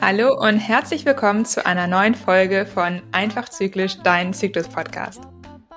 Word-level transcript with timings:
Hallo 0.00 0.34
und 0.40 0.58
herzlich 0.58 1.04
willkommen 1.04 1.44
zu 1.44 1.66
einer 1.66 1.86
neuen 1.86 2.14
Folge 2.14 2.64
von 2.64 3.02
Einfach 3.12 3.50
Zyklisch, 3.50 3.98
dein 4.02 4.32
Zyklus-Podcast. 4.32 5.20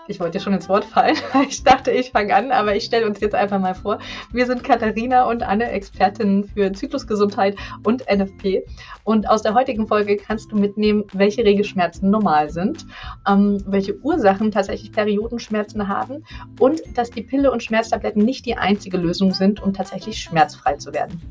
Ich 0.07 0.19
wollte 0.19 0.39
schon 0.39 0.53
ins 0.53 0.67
Wort 0.67 0.85
fallen. 0.85 1.15
Ich 1.47 1.63
dachte, 1.63 1.91
ich 1.91 2.11
fange 2.11 2.35
an, 2.35 2.51
aber 2.51 2.75
ich 2.75 2.83
stelle 2.85 3.05
uns 3.05 3.19
jetzt 3.19 3.35
einfach 3.35 3.59
mal 3.59 3.75
vor. 3.75 3.99
Wir 4.31 4.45
sind 4.45 4.63
Katharina 4.63 5.25
und 5.29 5.43
Anne, 5.43 5.69
Expertinnen 5.71 6.45
für 6.45 6.71
Zyklusgesundheit 6.71 7.55
und 7.83 8.03
NFP. 8.09 8.63
Und 9.03 9.29
aus 9.29 9.41
der 9.41 9.53
heutigen 9.53 9.87
Folge 9.87 10.17
kannst 10.17 10.51
du 10.51 10.55
mitnehmen, 10.57 11.05
welche 11.13 11.43
Regelschmerzen 11.43 12.09
normal 12.09 12.49
sind, 12.49 12.85
ähm, 13.27 13.63
welche 13.67 13.99
Ursachen 13.99 14.51
tatsächlich 14.51 14.91
Periodenschmerzen 14.91 15.87
haben 15.87 16.23
und 16.59 16.81
dass 16.95 17.11
die 17.11 17.23
Pille 17.23 17.51
und 17.51 17.63
Schmerztabletten 17.63 18.23
nicht 18.23 18.45
die 18.45 18.55
einzige 18.55 18.97
Lösung 18.97 19.33
sind, 19.33 19.61
um 19.61 19.73
tatsächlich 19.73 20.21
schmerzfrei 20.21 20.75
zu 20.75 20.93
werden. 20.93 21.21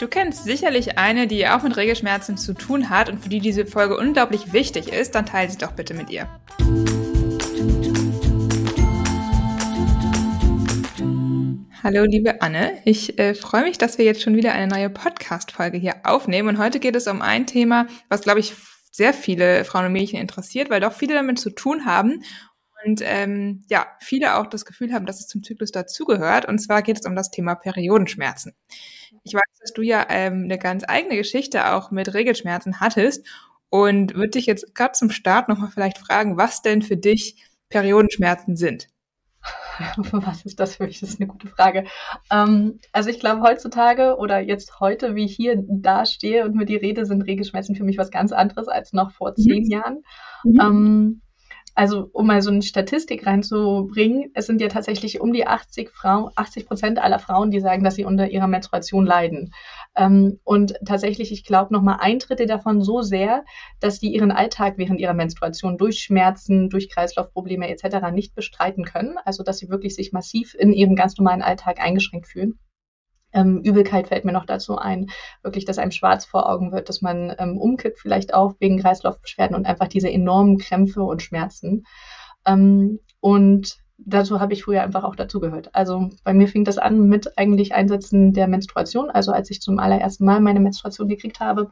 Du 0.00 0.08
kennst 0.08 0.44
sicherlich 0.44 0.98
eine, 0.98 1.28
die 1.28 1.46
auch 1.46 1.62
mit 1.62 1.76
Regelschmerzen 1.76 2.36
zu 2.36 2.54
tun 2.54 2.90
hat 2.90 3.08
und 3.08 3.20
für 3.20 3.28
die 3.28 3.38
diese 3.38 3.64
Folge 3.64 3.96
unglaublich 3.96 4.52
wichtig 4.52 4.92
ist, 4.92 5.14
dann 5.14 5.26
teile 5.26 5.50
sie 5.50 5.58
doch 5.58 5.72
bitte 5.72 5.94
mit 5.94 6.10
ihr. 6.10 6.28
Hallo, 11.84 12.04
liebe 12.04 12.40
Anne. 12.40 12.78
Ich 12.86 13.18
äh, 13.18 13.34
freue 13.34 13.64
mich, 13.64 13.76
dass 13.76 13.98
wir 13.98 14.06
jetzt 14.06 14.22
schon 14.22 14.36
wieder 14.36 14.54
eine 14.54 14.68
neue 14.68 14.88
Podcast-Folge 14.88 15.76
hier 15.76 15.96
aufnehmen. 16.04 16.48
Und 16.48 16.56
heute 16.56 16.80
geht 16.80 16.96
es 16.96 17.06
um 17.06 17.20
ein 17.20 17.46
Thema, 17.46 17.88
was, 18.08 18.22
glaube 18.22 18.40
ich, 18.40 18.54
sehr 18.90 19.12
viele 19.12 19.66
Frauen 19.66 19.84
und 19.84 19.92
Mädchen 19.92 20.18
interessiert, 20.18 20.70
weil 20.70 20.80
doch 20.80 20.94
viele 20.94 21.12
damit 21.12 21.38
zu 21.38 21.50
tun 21.50 21.84
haben. 21.84 22.22
Und 22.86 23.02
ähm, 23.04 23.64
ja, 23.68 23.86
viele 24.00 24.36
auch 24.36 24.46
das 24.46 24.64
Gefühl 24.64 24.94
haben, 24.94 25.04
dass 25.04 25.20
es 25.20 25.26
zum 25.26 25.42
Zyklus 25.42 25.72
dazugehört. 25.72 26.48
Und 26.48 26.58
zwar 26.58 26.80
geht 26.80 27.00
es 27.00 27.04
um 27.04 27.14
das 27.14 27.30
Thema 27.30 27.54
Periodenschmerzen. 27.54 28.54
Ich 29.22 29.34
weiß, 29.34 29.42
dass 29.60 29.74
du 29.74 29.82
ja 29.82 30.06
ähm, 30.08 30.44
eine 30.44 30.56
ganz 30.56 30.84
eigene 30.88 31.18
Geschichte 31.18 31.70
auch 31.70 31.90
mit 31.90 32.14
Regelschmerzen 32.14 32.80
hattest 32.80 33.26
und 33.68 34.14
würde 34.14 34.30
dich 34.30 34.46
jetzt 34.46 34.74
gerade 34.74 34.92
zum 34.92 35.10
Start 35.10 35.50
nochmal 35.50 35.70
vielleicht 35.70 35.98
fragen, 35.98 36.38
was 36.38 36.62
denn 36.62 36.80
für 36.80 36.96
dich 36.96 37.44
Periodenschmerzen 37.68 38.56
sind. 38.56 38.88
Was 40.12 40.44
ist 40.44 40.60
das 40.60 40.76
für 40.76 40.84
mich? 40.84 41.00
Das 41.00 41.10
ist 41.10 41.20
eine 41.20 41.28
gute 41.28 41.48
Frage. 41.48 41.84
Ähm, 42.30 42.80
also 42.92 43.10
ich 43.10 43.20
glaube 43.20 43.42
heutzutage 43.42 44.16
oder 44.16 44.40
jetzt 44.40 44.80
heute, 44.80 45.14
wie 45.14 45.24
ich 45.24 45.34
hier 45.34 45.56
dastehe 45.66 46.44
und 46.44 46.54
mir 46.54 46.64
die 46.64 46.76
Rede, 46.76 47.06
sind 47.06 47.22
Regelschmerzen 47.22 47.74
für 47.74 47.84
mich 47.84 47.98
was 47.98 48.10
ganz 48.10 48.32
anderes 48.32 48.68
als 48.68 48.92
noch 48.92 49.10
vor 49.12 49.30
mhm. 49.36 49.42
zehn 49.42 49.70
Jahren. 49.70 50.02
Mhm. 50.44 50.60
Ähm, 50.60 51.20
also 51.74 52.08
um 52.12 52.26
mal 52.26 52.40
so 52.40 52.50
eine 52.50 52.62
Statistik 52.62 53.26
reinzubringen, 53.26 54.30
es 54.34 54.46
sind 54.46 54.60
ja 54.60 54.68
tatsächlich 54.68 55.20
um 55.20 55.32
die 55.32 55.46
80 55.46 55.90
Frauen, 55.90 56.30
80 56.36 56.66
Prozent 56.66 56.98
aller 56.98 57.18
Frauen, 57.18 57.50
die 57.50 57.60
sagen, 57.60 57.82
dass 57.82 57.96
sie 57.96 58.04
unter 58.04 58.28
ihrer 58.28 58.46
Menstruation 58.46 59.04
leiden. 59.04 59.52
Ähm, 59.96 60.38
und 60.44 60.74
tatsächlich, 60.86 61.32
ich 61.32 61.44
glaube, 61.44 61.72
noch 61.72 61.82
mal 61.82 61.98
ein 62.00 62.20
Drittel 62.20 62.46
davon 62.46 62.82
so 62.82 63.02
sehr, 63.02 63.44
dass 63.80 63.98
die 63.98 64.14
ihren 64.14 64.30
Alltag 64.30 64.74
während 64.76 65.00
ihrer 65.00 65.14
Menstruation 65.14 65.76
durch 65.76 66.00
Schmerzen, 66.00 66.70
durch 66.70 66.88
Kreislaufprobleme 66.88 67.68
etc. 67.68 68.12
nicht 68.12 68.34
bestreiten 68.34 68.84
können. 68.84 69.16
Also 69.24 69.42
dass 69.42 69.58
sie 69.58 69.68
wirklich 69.68 69.94
sich 69.94 70.12
massiv 70.12 70.54
in 70.54 70.72
ihrem 70.72 70.94
ganz 70.94 71.16
normalen 71.18 71.42
Alltag 71.42 71.80
eingeschränkt 71.80 72.28
fühlen. 72.28 72.58
Ähm, 73.34 73.60
Übelkeit 73.62 74.08
fällt 74.08 74.24
mir 74.24 74.32
noch 74.32 74.46
dazu 74.46 74.78
ein, 74.78 75.10
wirklich, 75.42 75.64
dass 75.64 75.78
einem 75.78 75.90
schwarz 75.90 76.24
vor 76.24 76.48
Augen 76.48 76.72
wird, 76.72 76.88
dass 76.88 77.02
man 77.02 77.34
ähm, 77.38 77.58
umkippt 77.58 77.98
vielleicht 77.98 78.32
auch 78.32 78.54
wegen 78.60 78.80
Kreislaufbeschwerden 78.80 79.56
und 79.56 79.66
einfach 79.66 79.88
diese 79.88 80.10
enormen 80.10 80.58
Krämpfe 80.58 81.02
und 81.02 81.22
Schmerzen. 81.22 81.84
Ähm, 82.46 83.00
und 83.20 83.78
dazu 83.98 84.40
habe 84.40 84.52
ich 84.52 84.64
früher 84.64 84.82
einfach 84.82 85.04
auch 85.04 85.16
dazugehört. 85.16 85.74
Also 85.74 86.10
bei 86.24 86.34
mir 86.34 86.48
fing 86.48 86.64
das 86.64 86.78
an 86.78 87.08
mit 87.08 87.38
eigentlich 87.38 87.74
Einsätzen 87.74 88.32
der 88.32 88.48
Menstruation, 88.48 89.10
also 89.10 89.32
als 89.32 89.50
ich 89.50 89.60
zum 89.60 89.78
allerersten 89.78 90.24
Mal 90.24 90.40
meine 90.40 90.60
Menstruation 90.60 91.08
gekriegt 91.08 91.40
habe, 91.40 91.70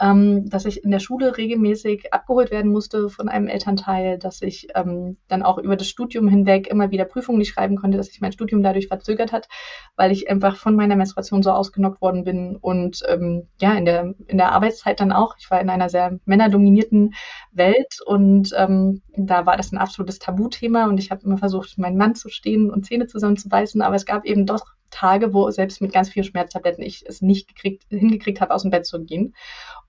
ähm, 0.00 0.48
dass 0.48 0.64
ich 0.64 0.84
in 0.84 0.90
der 0.90 0.98
Schule 0.98 1.36
regelmäßig 1.36 2.12
abgeholt 2.12 2.50
werden 2.50 2.72
musste 2.72 3.08
von 3.08 3.28
einem 3.28 3.48
Elternteil, 3.48 4.18
dass 4.18 4.42
ich 4.42 4.68
ähm, 4.74 5.16
dann 5.28 5.42
auch 5.42 5.58
über 5.58 5.76
das 5.76 5.88
Studium 5.88 6.28
hinweg 6.28 6.68
immer 6.68 6.90
wieder 6.90 7.04
Prüfungen 7.04 7.38
nicht 7.38 7.50
schreiben 7.50 7.76
konnte, 7.76 7.98
dass 7.98 8.06
sich 8.06 8.20
mein 8.20 8.32
Studium 8.32 8.62
dadurch 8.62 8.88
verzögert 8.88 9.32
hat, 9.32 9.48
weil 9.96 10.10
ich 10.10 10.30
einfach 10.30 10.56
von 10.56 10.74
meiner 10.74 10.96
Menstruation 10.96 11.42
so 11.42 11.50
ausgenockt 11.50 12.00
worden 12.00 12.24
bin 12.24 12.56
und 12.56 13.02
ähm, 13.08 13.48
ja, 13.60 13.74
in 13.74 13.84
der, 13.84 14.14
in 14.26 14.38
der 14.38 14.52
Arbeitszeit 14.52 15.00
dann 15.00 15.12
auch. 15.12 15.36
Ich 15.38 15.50
war 15.50 15.60
in 15.60 15.70
einer 15.70 15.88
sehr 15.88 16.18
männerdominierten 16.24 17.14
Welt 17.52 17.98
und 18.06 18.50
ähm, 18.56 19.02
da 19.16 19.46
war 19.46 19.56
das 19.56 19.72
ein 19.72 19.78
absolutes 19.78 20.18
Tabuthema 20.18 20.86
und 20.86 20.98
ich 20.98 21.10
habe 21.10 21.22
immer 21.24 21.38
versucht, 21.38 21.78
meinen 21.78 21.96
Mann 21.96 22.14
zu 22.14 22.28
stehen 22.28 22.70
und 22.70 22.86
Zähne 22.86 23.06
zusammenzubeißen, 23.06 23.82
aber 23.82 23.96
es 23.96 24.06
gab 24.06 24.24
eben 24.24 24.46
doch 24.46 24.64
Tage, 24.92 25.34
wo 25.34 25.50
selbst 25.50 25.80
mit 25.80 25.92
ganz 25.92 26.10
vielen 26.10 26.24
Schmerztabletten 26.24 26.84
ich 26.84 27.04
es 27.06 27.22
nicht 27.22 27.48
gekriegt, 27.48 27.84
hingekriegt 27.88 28.40
habe, 28.40 28.54
aus 28.54 28.62
dem 28.62 28.70
Bett 28.70 28.86
zu 28.86 29.02
gehen. 29.02 29.34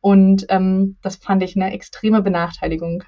Und 0.01 0.47
ähm, 0.49 0.97
das 1.01 1.17
fand 1.17 1.43
ich 1.43 1.55
eine 1.55 1.71
extreme 1.73 2.21
Benachteiligung 2.21 3.03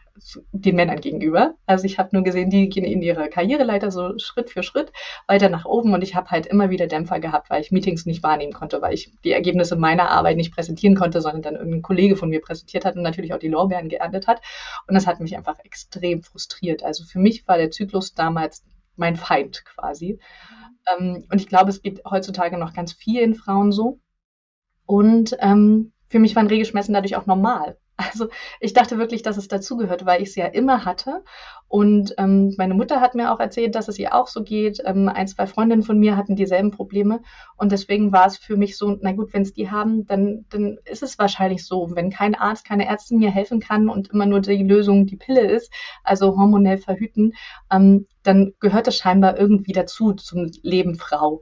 den 0.52 0.76
Männern 0.76 1.02
gegenüber. 1.02 1.56
Also 1.66 1.86
ich 1.86 2.00
habe 2.00 2.10
nur 2.14 2.24
gesehen, 2.24 2.50
die 2.50 2.70
gehen 2.70 2.86
in 2.86 3.02
ihre 3.02 3.30
Karriereleiter 3.30 3.92
so 3.92 4.18
Schritt 4.18 4.50
für 4.50 4.64
Schritt 4.64 4.92
weiter 5.28 5.50
nach 5.50 5.66
oben 5.66 5.94
und 5.94 6.02
ich 6.04 6.16
habe 6.16 6.30
halt 6.30 6.46
immer 6.46 6.70
wieder 6.70 6.88
Dämpfer 6.88 7.20
gehabt, 7.20 7.50
weil 7.50 7.62
ich 7.62 7.72
Meetings 7.72 8.06
nicht 8.06 8.24
wahrnehmen 8.24 8.54
konnte, 8.54 8.82
weil 8.82 8.94
ich 8.94 9.12
die 9.24 9.32
Ergebnisse 9.32 9.76
meiner 9.76 10.10
Arbeit 10.10 10.38
nicht 10.38 10.54
präsentieren 10.54 10.96
konnte, 10.96 11.22
sondern 11.22 11.42
dann 11.42 11.56
irgendein 11.56 11.82
Kollege 11.82 12.16
von 12.16 12.30
mir 12.30 12.40
präsentiert 12.40 12.86
hat 12.86 12.96
und 12.96 13.02
natürlich 13.02 13.34
auch 13.34 13.40
die 13.40 13.50
Lorbeeren 13.50 13.90
geerntet 13.90 14.28
hat. 14.28 14.42
Und 14.88 14.96
das 14.96 15.08
hat 15.08 15.20
mich 15.20 15.36
einfach 15.36 15.60
extrem 15.64 16.22
frustriert. 16.22 16.84
Also 16.84 17.04
für 17.04 17.20
mich 17.20 17.48
war 17.48 17.58
der 17.58 17.72
Zyklus 17.72 18.14
damals 18.14 18.64
mein 18.96 19.16
Feind 19.16 19.66
quasi. 19.66 20.20
Ähm, 20.88 21.26
und 21.32 21.40
ich 21.42 21.48
glaube, 21.48 21.70
es 21.70 21.82
geht 21.82 22.02
heutzutage 22.10 22.58
noch 22.58 22.74
ganz 22.74 22.94
vielen 22.94 23.36
Frauen 23.36 23.72
so. 23.72 24.00
Und 24.86 25.36
ähm, 25.40 25.94
für 26.10 26.20
mich 26.20 26.36
waren 26.36 26.48
Regelschmerzen 26.48 26.94
dadurch 26.94 27.16
auch 27.16 27.26
normal. 27.26 27.78
Also 27.98 28.28
ich 28.60 28.74
dachte 28.74 28.98
wirklich, 28.98 29.22
dass 29.24 29.38
es 29.38 29.48
dazugehört, 29.48 30.06
weil 30.06 30.22
ich 30.22 30.30
es 30.30 30.36
ja 30.36 30.48
immer 30.48 30.84
hatte. 30.86 31.24
Und 31.76 32.14
ähm, 32.18 32.56
meine 32.58 32.74
Mutter 32.74 33.02
hat 33.02 33.16
mir 33.16 33.34
auch 33.34 33.42
erzählt, 33.42 33.76
dass 33.76 33.90
es 33.90 34.00
ihr 34.00 34.16
auch 34.16 34.28
so 34.28 34.44
geht. 34.44 34.82
Ähm, 34.86 35.10
ein, 35.10 35.28
zwei 35.28 35.46
Freundinnen 35.46 35.84
von 35.84 36.00
mir 36.00 36.16
hatten 36.16 36.38
dieselben 36.38 36.72
Probleme. 36.72 37.20
Und 37.58 37.74
deswegen 37.74 38.14
war 38.14 38.28
es 38.28 38.38
für 38.38 38.56
mich 38.56 38.78
so, 38.78 38.98
na 39.02 39.12
gut, 39.12 39.34
wenn 39.34 39.42
es 39.42 39.52
die 39.52 39.70
haben, 39.70 40.08
dann, 40.08 40.46
dann 40.48 40.78
ist 40.86 41.04
es 41.04 41.20
wahrscheinlich 41.20 41.66
so. 41.66 41.92
Wenn 41.94 42.12
kein 42.12 42.34
Arzt, 42.34 42.66
keine 42.66 42.88
Ärztin 42.88 43.18
mir 43.18 43.30
helfen 43.30 43.60
kann 43.60 43.90
und 43.90 44.08
immer 44.14 44.26
nur 44.26 44.40
die 44.40 44.64
Lösung 44.64 45.06
die 45.06 45.18
Pille 45.18 45.42
ist, 45.52 45.70
also 46.06 46.38
hormonell 46.38 46.78
verhüten, 46.78 47.34
ähm, 47.70 48.08
dann 48.24 48.54
gehört 48.62 48.88
das 48.88 48.96
scheinbar 48.96 49.38
irgendwie 49.38 49.74
dazu 49.74 50.14
zum 50.14 50.50
Leben 50.62 50.96
Frau. 50.96 51.42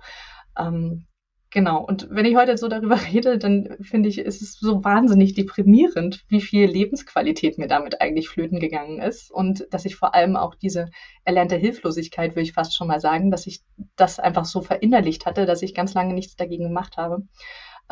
Ähm, 0.58 1.06
Genau. 1.54 1.86
Und 1.86 2.08
wenn 2.10 2.26
ich 2.26 2.36
heute 2.36 2.58
so 2.58 2.68
darüber 2.68 2.98
rede, 3.14 3.38
dann 3.38 3.78
finde 3.80 4.10
ich, 4.10 4.18
ist 4.18 4.42
es 4.42 4.54
so 4.60 4.84
wahnsinnig 4.84 5.36
deprimierend, 5.36 6.26
wie 6.28 6.42
viel 6.42 6.66
Lebensqualität 6.66 7.60
mir 7.60 7.68
damit 7.68 8.02
eigentlich 8.02 8.28
flöten 8.28 8.60
gegangen 8.60 9.00
ist. 9.00 9.32
Und 9.32 9.68
dass 9.70 9.86
ich 9.86 9.96
vor 9.96 10.16
allem 10.16 10.36
auch 10.36 10.56
diese 10.56 10.90
erlernte 11.26 11.56
Hilflosigkeit, 11.56 12.32
würde 12.32 12.42
ich 12.42 12.54
fast 12.54 12.76
schon 12.76 12.88
mal 12.88 13.00
sagen, 13.00 13.30
dass 13.30 13.46
ich 13.46 13.62
das 13.96 14.20
einfach 14.20 14.46
so 14.46 14.62
verinnerlicht 14.62 15.28
hatte, 15.28 15.46
dass 15.46 15.62
ich 15.62 15.76
ganz 15.76 15.94
lange 15.94 16.16
nichts 16.16 16.36
dagegen 16.36 16.64
gemacht 16.64 16.98
habe. 16.98 17.22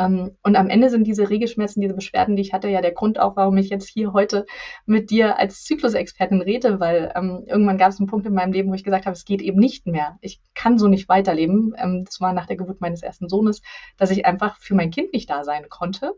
Ähm, 0.02 0.38
und 0.44 0.56
am 0.56 0.70
Ende 0.70 0.90
sind 0.90 1.06
diese 1.06 1.30
Regelschmerzen, 1.30 1.82
diese 1.82 1.94
Beschwerden, 1.94 2.36
die 2.36 2.42
ich 2.42 2.54
hatte, 2.54 2.70
ja 2.70 2.82
der 2.82 2.92
Grund 2.92 3.20
auch, 3.20 3.36
warum 3.36 3.58
ich 3.58 3.70
jetzt 3.70 3.88
hier 3.88 4.14
heute 4.14 4.46
mit 4.86 5.12
dir 5.12 5.38
als 5.38 5.64
Zyklusexpertin 5.64 6.42
rede, 6.42 6.80
weil 6.80 7.12
ähm, 7.16 7.44
irgendwann 7.48 7.78
gab 7.78 7.90
es 7.90 8.00
einen 8.00 8.08
Punkt 8.08 8.26
in 8.26 8.34
meinem 8.34 8.54
Leben, 8.54 8.70
wo 8.70 8.74
ich 8.74 8.84
gesagt 8.84 9.06
habe, 9.06 9.16
es 9.16 9.26
geht 9.26 9.42
eben 9.42 9.60
nicht 9.60 9.86
mehr. 9.86 10.18
Ich 10.22 10.42
kann 10.56 10.78
so 10.78 10.88
nicht 10.88 11.08
weiterleben. 11.10 11.74
Ähm, 11.78 12.04
das 12.06 12.20
war 12.20 12.34
nach 12.34 12.48
der 12.48 12.58
Geburt 12.58 12.82
meines 12.82 13.04
ersten 13.04 13.30
Sohnes, 13.30 13.62
dass 13.98 14.12
ich 14.12 14.26
einfach 14.26 14.58
für 14.58 14.76
mein 14.76 14.92
Kind 14.92 15.14
nicht 15.14 15.30
da 15.30 15.44
sein 15.44 15.70
konnte 15.70 16.14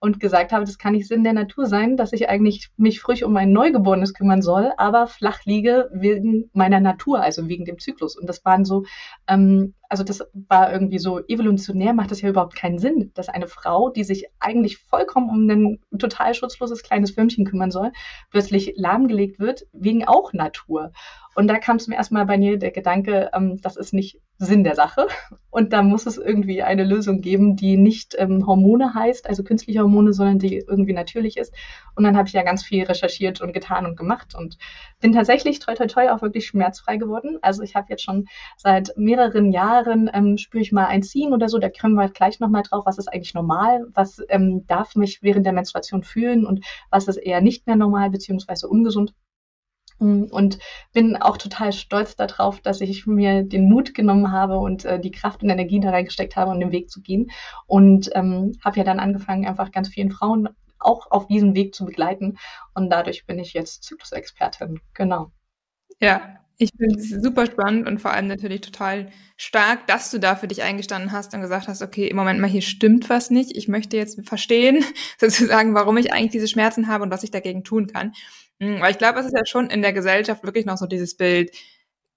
und 0.00 0.20
gesagt 0.20 0.52
habe, 0.52 0.64
das 0.64 0.78
kann 0.78 0.92
nicht 0.92 1.08
Sinn 1.08 1.24
der 1.24 1.32
Natur 1.32 1.66
sein, 1.66 1.96
dass 1.96 2.12
ich 2.12 2.28
eigentlich 2.28 2.70
mich 2.76 3.00
früh 3.00 3.24
um 3.24 3.36
ein 3.36 3.52
Neugeborenes 3.52 4.14
kümmern 4.14 4.42
soll, 4.42 4.72
aber 4.76 5.06
flach 5.06 5.44
liege 5.44 5.90
wegen 5.92 6.50
meiner 6.52 6.80
Natur, 6.80 7.20
also 7.20 7.48
wegen 7.48 7.64
dem 7.64 7.78
Zyklus. 7.78 8.16
Und 8.16 8.28
das 8.28 8.44
waren 8.44 8.64
so 8.64 8.84
ähm, 9.26 9.74
also 9.88 10.04
das 10.04 10.22
war 10.34 10.72
irgendwie 10.72 10.98
so 10.98 11.20
evolutionär, 11.26 11.94
macht 11.94 12.10
das 12.10 12.20
ja 12.20 12.28
überhaupt 12.28 12.54
keinen 12.54 12.78
Sinn, 12.78 13.10
dass 13.14 13.28
eine 13.28 13.46
Frau, 13.46 13.88
die 13.88 14.04
sich 14.04 14.26
eigentlich 14.38 14.78
vollkommen 14.78 15.30
um 15.30 15.48
ein 15.48 15.80
total 15.98 16.34
schutzloses 16.34 16.82
kleines 16.82 17.16
Würmchen 17.16 17.46
kümmern 17.46 17.70
soll, 17.70 17.92
plötzlich 18.30 18.74
lahmgelegt 18.76 19.38
wird, 19.40 19.66
wegen 19.72 20.06
auch 20.06 20.32
Natur. 20.32 20.92
Und 21.38 21.46
da 21.46 21.60
kam 21.60 21.76
es 21.76 21.86
mir 21.86 21.94
erstmal 21.94 22.26
bei 22.26 22.36
mir 22.36 22.58
der 22.58 22.72
Gedanke, 22.72 23.30
ähm, 23.32 23.60
das 23.62 23.76
ist 23.76 23.94
nicht 23.94 24.20
Sinn 24.38 24.64
der 24.64 24.74
Sache. 24.74 25.06
Und 25.50 25.72
da 25.72 25.82
muss 25.82 26.04
es 26.04 26.18
irgendwie 26.18 26.64
eine 26.64 26.82
Lösung 26.82 27.20
geben, 27.20 27.54
die 27.54 27.76
nicht 27.76 28.16
ähm, 28.18 28.44
Hormone 28.44 28.92
heißt, 28.92 29.28
also 29.28 29.44
künstliche 29.44 29.78
Hormone, 29.82 30.12
sondern 30.12 30.40
die 30.40 30.56
irgendwie 30.56 30.94
natürlich 30.94 31.36
ist. 31.36 31.54
Und 31.94 32.02
dann 32.02 32.16
habe 32.16 32.26
ich 32.26 32.34
ja 32.34 32.42
ganz 32.42 32.64
viel 32.64 32.82
recherchiert 32.82 33.40
und 33.40 33.52
getan 33.52 33.86
und 33.86 33.96
gemacht 33.96 34.34
und 34.34 34.58
bin 35.00 35.12
tatsächlich 35.12 35.60
toi 35.60 35.76
toi 35.76 35.86
toi 35.86 36.10
auch 36.10 36.22
wirklich 36.22 36.44
schmerzfrei 36.44 36.96
geworden. 36.96 37.38
Also 37.40 37.62
ich 37.62 37.76
habe 37.76 37.86
jetzt 37.90 38.02
schon 38.02 38.26
seit 38.56 38.92
mehreren 38.96 39.52
Jahren 39.52 40.10
ähm, 40.12 40.38
spüre 40.38 40.62
ich 40.62 40.72
mal 40.72 40.86
ein 40.86 41.04
Ziehen 41.04 41.32
oder 41.32 41.48
so, 41.48 41.58
da 41.58 41.68
können 41.68 41.94
wir 41.94 42.08
gleich 42.08 42.40
nochmal 42.40 42.64
drauf, 42.64 42.84
was 42.84 42.98
ist 42.98 43.06
eigentlich 43.06 43.34
normal, 43.34 43.86
was 43.94 44.20
ähm, 44.28 44.66
darf 44.66 44.96
mich 44.96 45.22
während 45.22 45.46
der 45.46 45.52
Menstruation 45.52 46.02
fühlen 46.02 46.44
und 46.44 46.64
was 46.90 47.06
ist 47.06 47.18
eher 47.18 47.40
nicht 47.40 47.68
mehr 47.68 47.76
normal 47.76 48.10
beziehungsweise 48.10 48.66
ungesund. 48.66 49.14
Und 49.98 50.58
bin 50.92 51.16
auch 51.16 51.36
total 51.36 51.72
stolz 51.72 52.16
darauf, 52.16 52.60
dass 52.60 52.80
ich 52.80 53.06
mir 53.06 53.42
den 53.42 53.68
Mut 53.68 53.94
genommen 53.94 54.32
habe 54.32 54.58
und 54.58 54.84
äh, 54.84 55.00
die 55.00 55.10
Kraft 55.10 55.42
und 55.42 55.50
Energie 55.50 55.80
da 55.80 55.90
reingesteckt 55.90 56.36
habe, 56.36 56.50
um 56.50 56.60
den 56.60 56.72
Weg 56.72 56.90
zu 56.90 57.00
gehen. 57.00 57.30
Und 57.66 58.10
ähm, 58.14 58.52
habe 58.64 58.78
ja 58.78 58.84
dann 58.84 59.00
angefangen, 59.00 59.46
einfach 59.46 59.72
ganz 59.72 59.88
vielen 59.88 60.10
Frauen 60.10 60.48
auch 60.78 61.10
auf 61.10 61.26
diesem 61.26 61.54
Weg 61.54 61.74
zu 61.74 61.84
begleiten. 61.84 62.38
Und 62.74 62.90
dadurch 62.90 63.26
bin 63.26 63.38
ich 63.38 63.52
jetzt 63.52 63.82
Zyklusexpertin. 63.84 64.80
Genau. 64.94 65.32
Ja, 66.00 66.38
ich 66.58 66.70
finde 66.76 67.00
es 67.00 67.08
super 67.10 67.46
spannend 67.46 67.86
und 67.86 68.00
vor 68.00 68.12
allem 68.12 68.26
natürlich 68.26 68.60
total 68.60 69.10
stark, 69.36 69.86
dass 69.86 70.10
du 70.10 70.18
da 70.18 70.34
für 70.34 70.48
dich 70.48 70.62
eingestanden 70.62 71.12
hast 71.12 71.32
und 71.32 71.40
gesagt 71.40 71.68
hast, 71.68 71.82
okay, 71.82 72.08
im 72.08 72.16
Moment 72.16 72.40
mal 72.40 72.48
hier 72.48 72.62
stimmt 72.62 73.08
was 73.08 73.30
nicht. 73.30 73.56
Ich 73.56 73.68
möchte 73.68 73.96
jetzt 73.96 74.26
verstehen, 74.26 74.84
sozusagen, 75.18 75.74
warum 75.74 75.96
ich 75.96 76.12
eigentlich 76.12 76.32
diese 76.32 76.48
Schmerzen 76.48 76.88
habe 76.88 77.04
und 77.04 77.10
was 77.12 77.22
ich 77.22 77.30
dagegen 77.30 77.62
tun 77.62 77.86
kann. 77.86 78.12
Hm, 78.60 78.80
weil 78.80 78.90
ich 78.90 78.98
glaube, 78.98 79.20
es 79.20 79.26
ist 79.26 79.36
ja 79.36 79.46
schon 79.46 79.70
in 79.70 79.82
der 79.82 79.92
Gesellschaft 79.92 80.42
wirklich 80.42 80.66
noch 80.66 80.76
so 80.76 80.86
dieses 80.86 81.16
Bild, 81.16 81.52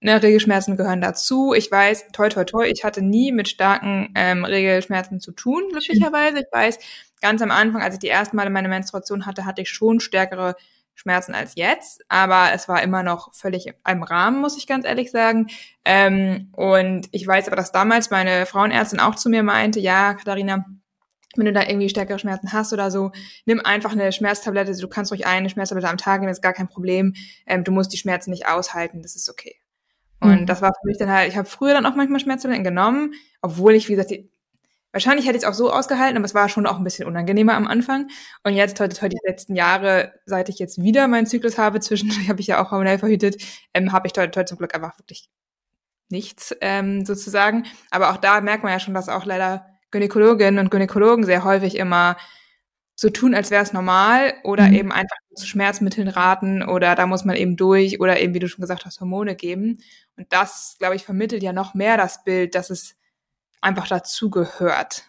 ne, 0.02 0.22
Regelschmerzen 0.22 0.76
gehören 0.76 1.02
dazu. 1.02 1.54
Ich 1.54 1.72
weiß, 1.72 2.08
toi, 2.12 2.30
toi, 2.30 2.44
toi, 2.44 2.66
ich 2.66 2.84
hatte 2.84 3.04
nie 3.04 3.32
mit 3.32 3.48
starken 3.48 4.12
ähm, 4.16 4.44
Regelschmerzen 4.44 5.20
zu 5.20 5.34
tun, 5.34 5.64
glücklicherweise. 5.70 6.40
Ich 6.40 6.52
weiß, 6.52 6.80
ganz 7.22 7.44
am 7.44 7.52
Anfang, 7.52 7.84
als 7.84 7.96
ich 7.96 8.00
die 8.00 8.10
ersten 8.10 8.36
Male 8.36 8.50
meine 8.50 8.70
Menstruation 8.70 9.28
hatte, 9.28 9.46
hatte 9.46 9.62
ich 9.62 9.70
schon 9.70 10.00
stärkere 10.00 10.56
Schmerzen 10.96 11.34
als 11.34 11.56
jetzt, 11.56 12.04
aber 12.10 12.50
es 12.54 12.68
war 12.68 12.84
immer 12.84 13.02
noch 13.02 13.34
völlig 13.34 13.74
im 13.88 14.04
Rahmen, 14.04 14.40
muss 14.40 14.58
ich 14.58 14.68
ganz 14.68 14.86
ehrlich 14.86 15.12
sagen. 15.12 15.48
Ähm, 15.84 16.50
und 16.54 17.08
ich 17.12 17.26
weiß 17.26 17.48
aber, 17.48 17.56
dass 17.56 17.72
damals 17.72 18.12
meine 18.12 18.46
Frauenärztin 18.46 19.00
auch 19.00 19.16
zu 19.16 19.30
mir 19.30 19.44
meinte, 19.44 19.80
ja, 19.80 20.14
Katharina, 20.14 20.66
wenn 21.36 21.46
du 21.46 21.54
da 21.54 21.62
irgendwie 21.62 21.90
stärkere 21.90 22.20
Schmerzen 22.20 22.52
hast 22.52 22.74
oder 22.74 22.92
so, 22.92 23.12
nimm 23.46 23.62
einfach 23.62 23.94
eine 23.94 24.12
Schmerztablette. 24.12 24.76
Du 24.76 24.88
kannst 24.88 25.12
ruhig 25.12 25.26
eine 25.26 25.50
Schmerztablette 25.50 25.90
am 25.90 25.98
Tag 25.98 26.20
nehmen, 26.20 26.30
das 26.30 26.38
ist 26.38 26.44
gar 26.44 26.54
kein 26.54 26.68
Problem. 26.68 27.14
Ähm, 27.48 27.64
du 27.64 27.72
musst 27.72 27.94
die 27.94 27.98
Schmerzen 27.98 28.32
nicht 28.32 28.48
aushalten, 28.48 29.02
das 29.02 29.16
ist 29.16 29.30
okay. 29.30 29.56
Und 30.20 30.42
mhm. 30.42 30.46
das 30.46 30.62
war 30.62 30.70
für 30.70 30.88
mich 30.88 30.98
dann 30.98 31.10
halt, 31.10 31.30
ich 31.30 31.38
habe 31.38 31.48
früher 31.48 31.74
dann 31.74 31.86
auch 31.86 31.96
manchmal 31.96 32.20
Schmerztabletten 32.20 32.64
genommen, 32.64 33.14
obwohl 33.42 33.74
ich, 33.74 33.88
wie 33.88 33.94
gesagt, 33.94 34.12
die, 34.12 34.30
Wahrscheinlich 34.92 35.26
hätte 35.26 35.38
ich 35.38 35.44
es 35.44 35.50
auch 35.50 35.54
so 35.54 35.72
ausgehalten, 35.72 36.18
aber 36.18 36.26
es 36.26 36.34
war 36.34 36.50
schon 36.50 36.66
auch 36.66 36.78
ein 36.78 36.84
bisschen 36.84 37.08
unangenehmer 37.08 37.54
am 37.54 37.68
Anfang. 37.68 38.10
Und 38.44 38.54
jetzt, 38.54 38.80
heute, 38.80 39.00
heute 39.02 39.16
die 39.16 39.28
letzten 39.30 39.56
Jahre, 39.56 40.14
seit 40.26 40.50
ich 40.50 40.60
jetzt 40.60 40.82
wieder 40.82 41.08
meinen 41.08 41.28
Zyklus 41.28 41.58
habe, 41.58 41.80
zwischendurch 41.80 42.28
habe 42.30 42.42
ich 42.42 42.48
ja 42.48 42.64
auch 42.64 42.72
hormonell 42.72 43.00
verhütet, 43.00 43.42
ähm, 43.74 43.92
habe 43.92 44.08
ich 44.08 44.14
heute, 44.18 44.38
heute 44.38 44.50
zum 44.50 44.58
Glück 44.58 44.76
einfach 44.76 44.98
wirklich 45.00 45.30
nichts 46.10 46.56
ähm, 46.60 47.06
sozusagen. 47.06 47.66
Aber 47.90 48.12
auch 48.12 48.18
da 48.18 48.42
merkt 48.42 48.64
man 48.64 48.74
ja 48.74 48.80
schon, 48.80 48.94
dass 48.94 49.08
auch 49.08 49.26
leider 49.26 49.66
Gynäkologinnen 49.92 50.60
und 50.60 50.72
Gynäkologen 50.72 51.26
sehr 51.26 51.44
häufig 51.44 51.78
immer 51.78 52.18
so 52.96 53.10
tun, 53.10 53.34
als 53.34 53.50
wäre 53.50 53.64
es 53.64 53.74
normal 53.74 54.34
oder 54.44 54.68
mhm. 54.68 54.74
eben 54.74 54.92
einfach 54.92 55.16
zu 55.36 55.48
Schmerzmitteln 55.48 56.08
raten 56.08 56.62
oder 56.62 56.96
da 56.96 57.08
muss 57.08 57.26
man 57.26 57.36
eben 57.36 57.56
durch 57.56 58.00
oder 58.00 58.20
eben, 58.20 58.34
wie 58.34 58.40
du 58.40 58.48
schon 58.48 58.62
gesagt 58.62 58.86
hast, 58.86 59.00
Hormone 59.00 59.36
geben. 59.36 59.80
Und 60.18 60.32
das, 60.32 60.76
glaube 60.78 60.96
ich, 60.96 61.04
vermittelt 61.04 61.42
ja 61.42 61.54
noch 61.54 61.74
mehr 61.74 61.98
das 61.98 62.24
Bild, 62.24 62.54
dass 62.54 62.70
es 62.70 62.96
einfach 63.62 63.88
dazugehört. 63.88 65.06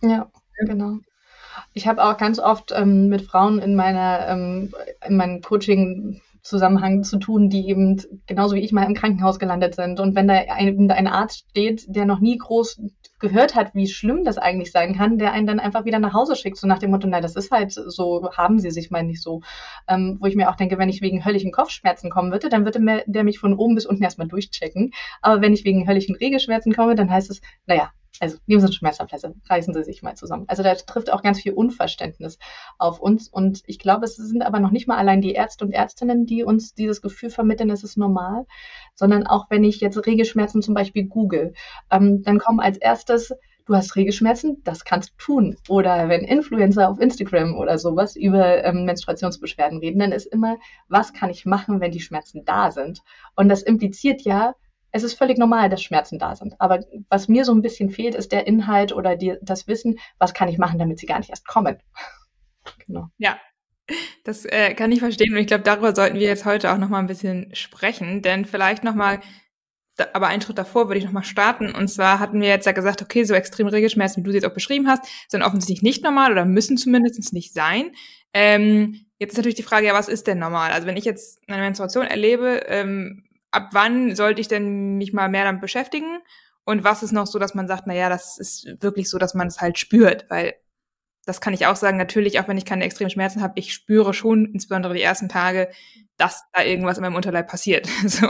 Ja, 0.00 0.30
genau. 0.58 0.98
Ich 1.72 1.86
habe 1.86 2.02
auch 2.02 2.16
ganz 2.16 2.38
oft 2.38 2.72
ähm, 2.72 3.08
mit 3.08 3.22
Frauen 3.22 3.58
in 3.58 3.74
meiner 3.76 4.28
ähm, 4.28 4.74
in 5.06 5.16
meinem 5.16 5.40
Coaching 5.40 6.20
Zusammenhang 6.44 7.04
zu 7.04 7.18
tun, 7.18 7.48
die 7.48 7.68
eben 7.68 8.02
genauso 8.26 8.54
wie 8.54 8.60
ich 8.60 8.70
mal 8.70 8.84
im 8.84 8.92
Krankenhaus 8.94 9.38
gelandet 9.38 9.74
sind. 9.74 9.98
Und 9.98 10.14
wenn 10.14 10.28
da 10.28 10.34
ein, 10.34 10.90
ein 10.90 11.08
Arzt 11.08 11.46
steht, 11.50 11.86
der 11.88 12.04
noch 12.04 12.20
nie 12.20 12.36
groß 12.36 12.82
gehört 13.18 13.54
hat, 13.54 13.74
wie 13.74 13.86
schlimm 13.86 14.24
das 14.24 14.36
eigentlich 14.36 14.70
sein 14.70 14.94
kann, 14.94 15.16
der 15.16 15.32
einen 15.32 15.46
dann 15.46 15.58
einfach 15.58 15.86
wieder 15.86 15.98
nach 15.98 16.12
Hause 16.12 16.36
schickt, 16.36 16.58
so 16.58 16.66
nach 16.66 16.78
dem 16.78 16.90
Motto, 16.90 17.08
na, 17.08 17.22
das 17.22 17.34
ist 17.34 17.50
halt 17.50 17.72
so, 17.72 18.30
haben 18.36 18.58
sie 18.58 18.70
sich 18.70 18.90
mal 18.90 19.02
nicht 19.02 19.22
so. 19.22 19.40
Ähm, 19.88 20.18
wo 20.20 20.26
ich 20.26 20.36
mir 20.36 20.50
auch 20.50 20.56
denke, 20.56 20.76
wenn 20.76 20.90
ich 20.90 21.00
wegen 21.00 21.24
höllischen 21.24 21.50
Kopfschmerzen 21.50 22.10
kommen 22.10 22.30
würde, 22.30 22.50
dann 22.50 22.66
würde 22.66 23.04
der 23.06 23.24
mich 23.24 23.38
von 23.38 23.54
oben 23.54 23.74
bis 23.74 23.86
unten 23.86 24.02
erstmal 24.02 24.28
durchchecken. 24.28 24.92
Aber 25.22 25.40
wenn 25.40 25.54
ich 25.54 25.64
wegen 25.64 25.88
höllischen 25.88 26.14
Regelschmerzen 26.14 26.74
komme, 26.74 26.94
dann 26.94 27.10
heißt 27.10 27.30
es, 27.30 27.40
naja, 27.66 27.90
also 28.20 28.38
nehmen 28.46 28.60
Sie 28.60 28.66
eine 28.66 28.72
Schmerztablette, 28.72 29.34
reißen 29.48 29.74
Sie 29.74 29.82
sich 29.82 30.02
mal 30.02 30.14
zusammen. 30.14 30.44
Also 30.46 30.62
da 30.62 30.74
trifft 30.74 31.12
auch 31.12 31.22
ganz 31.22 31.40
viel 31.40 31.52
Unverständnis 31.52 32.38
auf 32.78 33.00
uns. 33.00 33.28
Und 33.28 33.62
ich 33.66 33.78
glaube, 33.78 34.04
es 34.04 34.16
sind 34.16 34.42
aber 34.42 34.60
noch 34.60 34.70
nicht 34.70 34.86
mal 34.86 34.98
allein 34.98 35.20
die 35.20 35.32
Ärzte 35.32 35.64
und 35.64 35.72
Ärztinnen, 35.72 36.26
die 36.26 36.44
uns 36.44 36.74
dieses 36.74 37.02
Gefühl 37.02 37.30
vermitteln, 37.30 37.70
es 37.70 37.84
ist 37.84 37.96
normal, 37.96 38.46
sondern 38.94 39.26
auch 39.26 39.50
wenn 39.50 39.64
ich 39.64 39.80
jetzt 39.80 40.06
Regelschmerzen 40.06 40.62
zum 40.62 40.74
Beispiel 40.74 41.06
google, 41.06 41.54
ähm, 41.90 42.22
dann 42.22 42.38
kommen 42.38 42.60
als 42.60 42.78
erstes 42.78 43.32
du 43.66 43.74
hast 43.74 43.96
Regelschmerzen, 43.96 44.62
das 44.64 44.84
kannst 44.84 45.10
du 45.10 45.14
tun. 45.16 45.56
Oder 45.68 46.08
wenn 46.08 46.22
Influencer 46.22 46.88
auf 46.88 47.00
Instagram 47.00 47.56
oder 47.56 47.78
sowas 47.78 48.16
über 48.16 48.62
ähm, 48.64 48.84
Menstruationsbeschwerden 48.84 49.78
reden, 49.78 49.98
dann 49.98 50.12
ist 50.12 50.26
immer, 50.26 50.58
was 50.88 51.12
kann 51.12 51.30
ich 51.30 51.46
machen, 51.46 51.80
wenn 51.80 51.90
die 51.90 52.00
Schmerzen 52.00 52.44
da 52.44 52.70
sind? 52.70 53.00
Und 53.36 53.48
das 53.48 53.62
impliziert 53.62 54.22
ja, 54.22 54.54
es 54.94 55.02
ist 55.02 55.18
völlig 55.18 55.38
normal, 55.38 55.68
dass 55.68 55.82
Schmerzen 55.82 56.20
da 56.20 56.36
sind. 56.36 56.54
Aber 56.60 56.78
was 57.08 57.26
mir 57.26 57.44
so 57.44 57.52
ein 57.52 57.62
bisschen 57.62 57.90
fehlt, 57.90 58.14
ist 58.14 58.30
der 58.30 58.46
Inhalt 58.46 58.92
oder 58.92 59.16
die, 59.16 59.36
das 59.42 59.66
Wissen, 59.66 59.98
was 60.18 60.34
kann 60.34 60.48
ich 60.48 60.56
machen, 60.56 60.78
damit 60.78 61.00
sie 61.00 61.06
gar 61.06 61.18
nicht 61.18 61.30
erst 61.30 61.48
kommen. 61.48 61.78
genau. 62.86 63.08
Ja, 63.18 63.36
das 64.22 64.44
äh, 64.44 64.72
kann 64.74 64.92
ich 64.92 65.00
verstehen 65.00 65.32
und 65.32 65.40
ich 65.40 65.48
glaube, 65.48 65.64
darüber 65.64 65.96
sollten 65.96 66.20
wir 66.20 66.28
jetzt 66.28 66.44
heute 66.44 66.72
auch 66.72 66.78
noch 66.78 66.88
mal 66.88 67.00
ein 67.00 67.08
bisschen 67.08 67.52
sprechen, 67.56 68.22
denn 68.22 68.44
vielleicht 68.44 68.84
noch 68.84 68.94
mal, 68.94 69.18
da, 69.96 70.06
aber 70.12 70.28
einen 70.28 70.40
Schritt 70.40 70.58
davor 70.58 70.88
würde 70.88 70.98
ich 70.98 71.04
noch 71.04 71.12
mal 71.12 71.24
starten 71.24 71.74
und 71.74 71.88
zwar 71.88 72.20
hatten 72.20 72.40
wir 72.40 72.48
jetzt 72.48 72.66
ja 72.66 72.72
gesagt, 72.72 73.02
okay, 73.02 73.24
so 73.24 73.34
extrem 73.34 73.66
Regelschmerzen, 73.66 74.22
wie 74.22 74.24
du 74.24 74.30
sie 74.30 74.36
jetzt 74.36 74.46
auch 74.46 74.54
beschrieben 74.54 74.86
hast, 74.86 75.04
sind 75.28 75.42
offensichtlich 75.42 75.82
nicht 75.82 76.04
normal 76.04 76.30
oder 76.30 76.44
müssen 76.44 76.76
zumindest 76.76 77.32
nicht 77.32 77.52
sein. 77.52 77.90
Ähm, 78.32 79.06
jetzt 79.18 79.32
ist 79.32 79.38
natürlich 79.38 79.56
die 79.56 79.64
Frage, 79.64 79.88
ja, 79.88 79.92
was 79.94 80.08
ist 80.08 80.28
denn 80.28 80.38
normal? 80.38 80.70
Also 80.70 80.86
wenn 80.86 80.96
ich 80.96 81.04
jetzt 81.04 81.42
eine 81.48 81.58
Menstruation 81.58 82.06
erlebe, 82.06 82.62
ähm, 82.68 83.24
ab 83.54 83.68
wann 83.72 84.14
sollte 84.16 84.40
ich 84.40 84.48
denn 84.48 84.96
mich 84.96 85.12
mal 85.12 85.28
mehr 85.28 85.44
damit 85.44 85.60
beschäftigen? 85.60 86.18
Und 86.64 86.82
was 86.84 87.02
ist 87.02 87.12
noch 87.12 87.26
so, 87.26 87.38
dass 87.38 87.54
man 87.54 87.68
sagt, 87.68 87.86
na 87.86 87.94
ja, 87.94 88.08
das 88.08 88.38
ist 88.38 88.66
wirklich 88.80 89.10
so, 89.10 89.18
dass 89.18 89.34
man 89.34 89.48
es 89.48 89.60
halt 89.60 89.78
spürt, 89.78 90.26
weil 90.30 90.54
das 91.26 91.40
kann 91.40 91.54
ich 91.54 91.66
auch 91.66 91.76
sagen, 91.76 91.96
natürlich, 91.96 92.40
auch 92.40 92.48
wenn 92.48 92.58
ich 92.58 92.64
keine 92.64 92.84
extremen 92.84 93.10
Schmerzen 93.10 93.42
habe, 93.42 93.54
ich 93.56 93.72
spüre 93.72 94.12
schon, 94.12 94.46
insbesondere 94.46 94.94
die 94.94 95.02
ersten 95.02 95.28
Tage, 95.28 95.70
dass 96.16 96.42
da 96.52 96.62
irgendwas 96.62 96.98
in 96.98 97.02
meinem 97.02 97.16
Unterleib 97.16 97.48
passiert. 97.48 97.88
So. 98.06 98.26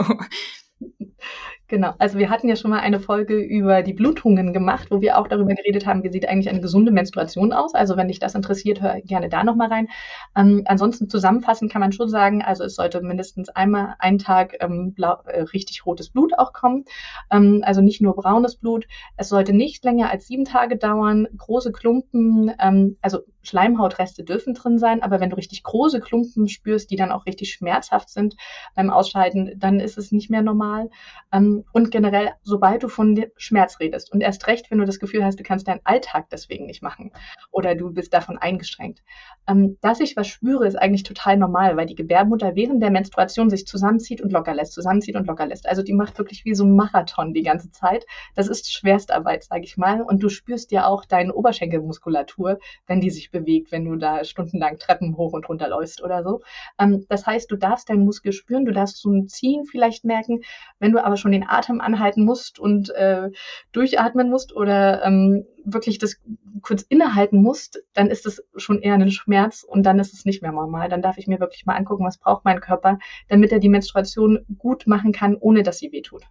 Genau, 1.67 1.93
also 1.97 2.19
wir 2.19 2.29
hatten 2.29 2.47
ja 2.47 2.55
schon 2.55 2.69
mal 2.69 2.81
eine 2.81 2.99
Folge 2.99 3.37
über 3.39 3.81
die 3.81 3.93
Blutungen 3.93 4.53
gemacht, 4.53 4.91
wo 4.91 5.01
wir 5.01 5.17
auch 5.17 5.27
darüber 5.27 5.55
geredet 5.55 5.87
haben, 5.87 6.03
wie 6.03 6.11
sieht 6.11 6.29
eigentlich 6.29 6.47
eine 6.49 6.61
gesunde 6.61 6.91
Menstruation 6.91 7.53
aus. 7.53 7.73
Also 7.73 7.97
wenn 7.97 8.07
dich 8.07 8.19
das 8.19 8.35
interessiert, 8.35 8.81
hör 8.83 9.01
gerne 9.01 9.29
da 9.29 9.43
nochmal 9.43 9.69
rein. 9.69 9.87
Ähm, 10.35 10.61
ansonsten 10.65 11.09
zusammenfassend 11.09 11.71
kann 11.71 11.81
man 11.81 11.91
schon 11.91 12.07
sagen, 12.07 12.43
also 12.43 12.63
es 12.63 12.75
sollte 12.75 13.01
mindestens 13.01 13.49
einmal 13.49 13.95
einen 13.97 14.19
Tag 14.19 14.57
ähm, 14.59 14.93
blau, 14.93 15.17
äh, 15.25 15.41
richtig 15.41 15.87
rotes 15.87 16.11
Blut 16.11 16.37
auch 16.37 16.53
kommen. 16.53 16.85
Ähm, 17.31 17.63
also 17.65 17.81
nicht 17.81 17.99
nur 17.99 18.15
braunes 18.15 18.57
Blut. 18.57 18.85
Es 19.17 19.29
sollte 19.29 19.51
nicht 19.51 19.83
länger 19.83 20.11
als 20.11 20.27
sieben 20.27 20.45
Tage 20.45 20.77
dauern. 20.77 21.27
Große 21.35 21.71
Klumpen, 21.71 22.53
ähm, 22.59 22.97
also 23.01 23.21
Schleimhautreste 23.45 24.23
dürfen 24.23 24.53
drin 24.53 24.77
sein, 24.77 25.01
aber 25.03 25.19
wenn 25.19 25.29
du 25.29 25.35
richtig 25.35 25.63
große 25.63 25.99
Klumpen 25.99 26.47
spürst, 26.47 26.91
die 26.91 26.95
dann 26.95 27.11
auch 27.11 27.25
richtig 27.25 27.51
schmerzhaft 27.51 28.09
sind 28.09 28.35
beim 28.75 28.89
Ausscheiden, 28.89 29.53
dann 29.57 29.79
ist 29.79 29.97
es 29.97 30.11
nicht 30.11 30.29
mehr 30.29 30.41
normal. 30.41 30.89
Ähm, 31.31 31.65
und 31.73 31.91
generell, 31.91 32.31
sobald 32.43 32.83
du 32.83 32.87
von 32.87 33.25
Schmerz 33.37 33.79
redest 33.79 34.11
und 34.11 34.21
erst 34.21 34.47
recht, 34.47 34.71
wenn 34.71 34.77
du 34.77 34.85
das 34.85 34.99
Gefühl 34.99 35.23
hast, 35.23 35.39
du 35.39 35.43
kannst 35.43 35.67
deinen 35.67 35.81
Alltag 35.83 36.29
deswegen 36.29 36.65
nicht 36.65 36.81
machen 36.81 37.11
oder 37.51 37.75
du 37.75 37.91
bist 37.91 38.13
davon 38.13 38.37
eingeschränkt. 38.37 39.03
Ähm, 39.47 39.77
dass 39.81 39.99
ich 39.99 40.17
was 40.17 40.27
spüre, 40.27 40.67
ist 40.67 40.75
eigentlich 40.75 41.03
total 41.03 41.37
normal, 41.37 41.77
weil 41.77 41.85
die 41.85 41.95
Gebärmutter 41.95 42.55
während 42.55 42.81
der 42.81 42.91
Menstruation 42.91 43.49
sich 43.49 43.67
zusammenzieht 43.67 44.21
und 44.21 44.31
locker 44.31 44.53
lässt, 44.53 44.73
zusammenzieht 44.73 45.15
und 45.15 45.27
locker 45.27 45.45
lässt. 45.45 45.67
Also 45.67 45.83
die 45.83 45.93
macht 45.93 46.17
wirklich 46.17 46.45
wie 46.45 46.55
so 46.55 46.63
ein 46.63 46.75
Marathon 46.75 47.33
die 47.33 47.43
ganze 47.43 47.71
Zeit. 47.71 48.05
Das 48.35 48.47
ist 48.47 48.71
Schwerstarbeit, 48.71 49.43
sage 49.43 49.63
ich 49.63 49.77
mal. 49.77 50.01
Und 50.01 50.23
du 50.23 50.29
spürst 50.29 50.71
ja 50.71 50.87
auch 50.87 51.05
deine 51.05 51.33
Oberschenkelmuskulatur, 51.33 52.59
wenn 52.87 53.01
die 53.01 53.11
sich 53.11 53.31
bewegt, 53.39 53.71
wenn 53.71 53.85
du 53.85 53.95
da 53.95 54.23
stundenlang 54.23 54.77
Treppen 54.77 55.17
hoch 55.17 55.33
und 55.33 55.47
runter 55.47 55.67
läufst 55.67 56.01
oder 56.01 56.23
so. 56.23 56.41
Ähm, 56.79 57.05
das 57.09 57.25
heißt, 57.25 57.51
du 57.51 57.55
darfst 57.55 57.89
deinen 57.89 58.05
Muskel 58.05 58.31
spüren, 58.31 58.65
du 58.65 58.71
darfst 58.71 58.97
so 58.97 59.09
ein 59.09 59.27
Ziehen 59.27 59.65
vielleicht 59.65 60.05
merken. 60.05 60.41
Wenn 60.79 60.91
du 60.91 61.03
aber 61.03 61.17
schon 61.17 61.31
den 61.31 61.47
Atem 61.47 61.81
anhalten 61.81 62.23
musst 62.23 62.59
und 62.59 62.89
äh, 62.91 63.29
durchatmen 63.71 64.29
musst 64.29 64.55
oder 64.55 65.03
ähm, 65.03 65.45
wirklich 65.65 65.97
das 65.97 66.21
kurz 66.61 66.83
innehalten 66.83 67.41
musst, 67.41 67.83
dann 67.93 68.09
ist 68.09 68.25
es 68.25 68.43
schon 68.55 68.81
eher 68.81 68.93
ein 68.93 69.11
Schmerz 69.11 69.63
und 69.63 69.83
dann 69.83 69.99
ist 69.99 70.13
es 70.13 70.25
nicht 70.25 70.41
mehr 70.41 70.51
normal. 70.51 70.89
Dann 70.89 71.01
darf 71.01 71.17
ich 71.17 71.27
mir 71.27 71.39
wirklich 71.39 71.65
mal 71.65 71.75
angucken, 71.75 72.05
was 72.05 72.17
braucht 72.17 72.45
mein 72.45 72.61
Körper, 72.61 72.99
damit 73.27 73.51
er 73.51 73.59
die 73.59 73.69
Menstruation 73.69 74.45
gut 74.57 74.87
machen 74.87 75.11
kann, 75.11 75.35
ohne 75.35 75.63
dass 75.63 75.79
sie 75.79 75.91
wehtut. 75.91 76.23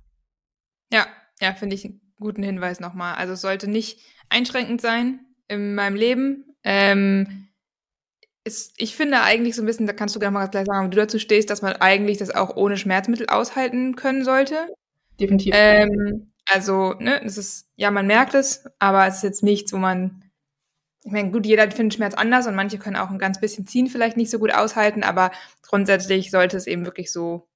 Ja, 0.93 1.07
ja, 1.41 1.53
finde 1.53 1.75
ich 1.75 1.85
einen 1.85 2.01
guten 2.19 2.43
Hinweis 2.43 2.81
nochmal. 2.81 3.17
Also 3.17 3.35
es 3.35 3.41
sollte 3.41 3.69
nicht 3.69 4.01
einschränkend 4.29 4.81
sein 4.81 5.21
in 5.49 5.75
meinem 5.75 5.97
Leben. 5.97 6.54
Ähm, 6.65 7.49
ist, 8.45 8.75
ich 8.77 8.97
finde 8.97 9.23
eigentlich 9.23 9.57
so 9.57 9.63
ein 9.63 9.67
bisschen, 9.67 9.87
da 9.87 9.93
kannst 9.93 10.15
du 10.15 10.21
gerne 10.21 10.35
mal 10.35 10.47
gleich 10.49 10.67
sagen, 10.67 10.87
wie 10.87 10.91
du 10.91 11.01
dazu 11.01 11.19
stehst, 11.19 11.49
dass 11.51 11.63
man 11.63 11.75
eigentlich 11.77 12.19
das 12.19 12.35
auch 12.35 12.57
ohne 12.57 12.77
Schmerzmittel 12.77 13.29
aushalten 13.29 13.97
können 13.97 14.25
sollte. 14.25 14.57
Definitiv. 15.19 15.55
Ähm, 15.57 16.33
also, 16.47 16.95
ne, 16.95 17.23
es 17.25 17.39
ist, 17.39 17.69
ja, 17.77 17.91
man 17.91 18.07
merkt 18.07 18.35
es, 18.35 18.65
aber 18.79 19.07
es 19.07 19.17
ist 19.17 19.23
jetzt 19.23 19.43
nichts, 19.43 19.73
wo 19.73 19.79
man 19.79 20.25
ich 21.05 21.13
meine, 21.13 21.31
gut, 21.31 21.45
jeder 21.45 21.71
findet 21.71 21.95
Schmerz 21.95 22.15
anders 22.15 22.47
und 22.47 22.55
manche 22.55 22.79
können 22.79 22.97
auch 22.97 23.11
ein 23.11 23.19
ganz 23.19 23.39
bisschen 23.39 23.67
ziehen 23.67 23.89
vielleicht 23.89 24.17
nicht 24.17 24.31
so 24.31 24.39
gut 24.39 24.55
aushalten, 24.55 25.03
aber 25.03 25.33
grundsätzlich 25.63 26.31
sollte 26.31 26.57
es 26.57 26.67
eben 26.67 26.87
wirklich 26.87 27.13
so 27.13 27.47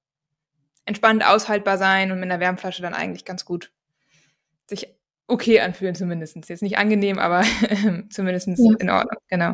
entspannt 0.85 1.25
aushaltbar 1.25 1.79
sein 1.79 2.11
und 2.11 2.19
mit 2.19 2.29
einer 2.29 2.39
Wärmflasche 2.39 2.83
dann 2.83 2.93
eigentlich 2.93 3.25
ganz 3.25 3.45
gut 3.45 3.71
sich 4.67 4.98
okay 5.29 5.61
anfühlen 5.61 5.95
zumindest. 5.95 6.35
Jetzt 6.49 6.61
nicht 6.61 6.77
angenehm, 6.77 7.19
aber 7.19 7.43
zumindest 8.09 8.47
ja. 8.47 8.55
in 8.79 8.89
Ordnung, 8.89 9.19
genau. 9.27 9.51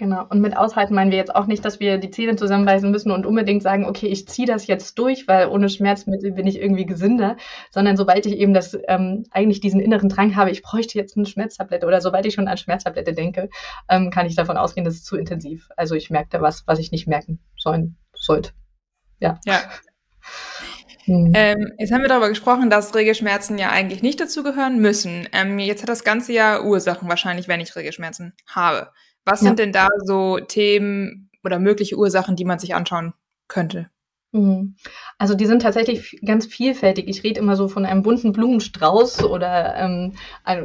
Genau. 0.00 0.24
Und 0.28 0.40
mit 0.40 0.56
aushalten 0.56 0.94
meinen 0.94 1.10
wir 1.10 1.18
jetzt 1.18 1.34
auch 1.34 1.46
nicht, 1.46 1.64
dass 1.64 1.80
wir 1.80 1.98
die 1.98 2.12
Zähne 2.12 2.36
zusammenbeißen 2.36 2.88
müssen 2.88 3.10
und 3.10 3.26
unbedingt 3.26 3.64
sagen, 3.64 3.84
okay, 3.84 4.06
ich 4.06 4.28
ziehe 4.28 4.46
das 4.46 4.68
jetzt 4.68 4.96
durch, 4.96 5.26
weil 5.26 5.48
ohne 5.48 5.68
Schmerzmittel 5.68 6.30
bin 6.30 6.46
ich 6.46 6.60
irgendwie 6.60 6.86
gesünder, 6.86 7.36
sondern 7.72 7.96
sobald 7.96 8.24
ich 8.24 8.36
eben 8.36 8.54
das 8.54 8.78
ähm, 8.86 9.24
eigentlich 9.32 9.58
diesen 9.58 9.80
inneren 9.80 10.08
Drang 10.08 10.36
habe, 10.36 10.52
ich 10.52 10.62
bräuchte 10.62 10.96
jetzt 10.96 11.16
eine 11.16 11.26
Schmerztablette 11.26 11.84
oder 11.84 12.00
sobald 12.00 12.26
ich 12.26 12.34
schon 12.34 12.46
an 12.46 12.56
Schmerztablette 12.56 13.12
denke, 13.12 13.50
ähm, 13.88 14.10
kann 14.10 14.26
ich 14.26 14.36
davon 14.36 14.56
ausgehen, 14.56 14.84
das 14.84 14.94
ist 14.94 15.04
zu 15.04 15.16
intensiv. 15.16 15.68
Also 15.76 15.96
ich 15.96 16.10
merke 16.10 16.28
da 16.30 16.40
was, 16.40 16.64
was 16.68 16.78
ich 16.78 16.92
nicht 16.92 17.08
merken 17.08 17.40
sollen 17.56 17.96
sollte. 18.14 18.52
Ja. 19.18 19.40
Ja. 19.46 19.58
Hm. 21.04 21.32
Ähm, 21.34 21.72
jetzt 21.78 21.92
haben 21.92 22.02
wir 22.02 22.08
darüber 22.08 22.28
gesprochen, 22.28 22.70
dass 22.70 22.94
Regelschmerzen 22.94 23.58
ja 23.58 23.70
eigentlich 23.70 24.02
nicht 24.02 24.20
dazugehören 24.20 24.78
müssen. 24.80 25.28
Ähm, 25.32 25.58
jetzt 25.58 25.82
hat 25.82 25.88
das 25.88 26.04
Ganze 26.04 26.32
ja 26.32 26.62
Ursachen 26.62 27.08
wahrscheinlich, 27.08 27.48
wenn 27.48 27.60
ich 27.60 27.74
Regelschmerzen 27.76 28.34
habe. 28.46 28.90
Was 29.24 29.40
ja. 29.40 29.48
sind 29.48 29.58
denn 29.58 29.72
da 29.72 29.88
so 30.04 30.38
Themen 30.38 31.30
oder 31.44 31.58
mögliche 31.58 31.96
Ursachen, 31.96 32.36
die 32.36 32.44
man 32.44 32.58
sich 32.58 32.74
anschauen 32.74 33.14
könnte? 33.46 33.90
Mhm. 34.32 34.76
Also 35.16 35.34
die 35.34 35.46
sind 35.46 35.62
tatsächlich 35.62 36.20
ganz 36.22 36.44
vielfältig. 36.44 37.08
Ich 37.08 37.24
rede 37.24 37.40
immer 37.40 37.56
so 37.56 37.66
von 37.66 37.86
einem 37.86 38.02
bunten 38.02 38.32
Blumenstrauß 38.32 39.24
oder 39.24 39.74
ähm, 39.76 40.12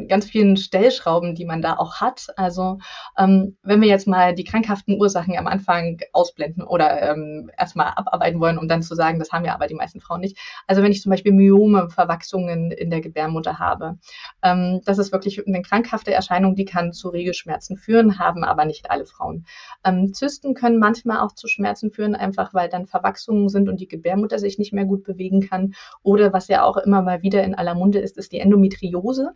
ganz 0.09 0.25
vielen 0.25 0.57
Stellschrauben, 0.57 1.33
die 1.33 1.45
man 1.45 1.61
da 1.61 1.77
auch 1.77 2.01
hat. 2.01 2.27
Also 2.35 2.79
ähm, 3.17 3.55
wenn 3.63 3.79
wir 3.79 3.87
jetzt 3.87 4.05
mal 4.05 4.35
die 4.35 4.43
krankhaften 4.43 4.99
Ursachen 4.99 5.37
am 5.37 5.47
Anfang 5.47 6.01
ausblenden 6.11 6.63
oder 6.63 7.09
ähm, 7.09 7.49
erstmal 7.57 7.93
abarbeiten 7.95 8.41
wollen, 8.41 8.57
um 8.57 8.67
dann 8.67 8.83
zu 8.83 8.95
sagen, 8.95 9.17
das 9.17 9.31
haben 9.31 9.45
ja 9.45 9.55
aber 9.55 9.67
die 9.67 9.75
meisten 9.75 10.01
Frauen 10.01 10.19
nicht. 10.19 10.37
Also 10.67 10.83
wenn 10.83 10.91
ich 10.91 11.01
zum 11.01 11.11
Beispiel 11.11 11.31
Myome, 11.31 11.89
Verwachsungen 11.89 12.69
in 12.71 12.89
der 12.89 12.99
Gebärmutter 12.99 13.59
habe, 13.59 13.97
ähm, 14.41 14.81
das 14.83 14.97
ist 14.97 15.13
wirklich 15.13 15.47
eine 15.47 15.61
krankhafte 15.61 16.13
Erscheinung, 16.13 16.55
die 16.55 16.65
kann 16.65 16.91
zu 16.91 17.07
Regelschmerzen 17.07 17.77
führen, 17.77 18.19
haben 18.19 18.43
aber 18.43 18.65
nicht 18.65 18.91
alle 18.91 19.05
Frauen. 19.05 19.45
Ähm, 19.85 20.13
Zysten 20.13 20.53
können 20.53 20.79
manchmal 20.79 21.21
auch 21.21 21.31
zu 21.31 21.47
Schmerzen 21.47 21.91
führen, 21.91 22.13
einfach 22.13 22.53
weil 22.53 22.67
dann 22.67 22.87
Verwachsungen 22.87 23.52
sind 23.53 23.69
und 23.69 23.79
die 23.79 23.87
Gebärmutter 23.87 24.39
sich 24.39 24.59
nicht 24.59 24.73
mehr 24.73 24.83
gut 24.83 25.05
bewegen 25.05 25.39
kann. 25.39 25.73
Oder 26.01 26.33
was 26.33 26.49
ja 26.49 26.65
auch 26.65 26.75
immer 26.75 27.01
mal 27.01 27.21
wieder 27.21 27.43
in 27.43 27.55
aller 27.55 27.75
Munde 27.75 27.99
ist, 27.99 28.17
ist 28.17 28.33
die 28.33 28.39
Endometriose. 28.39 29.31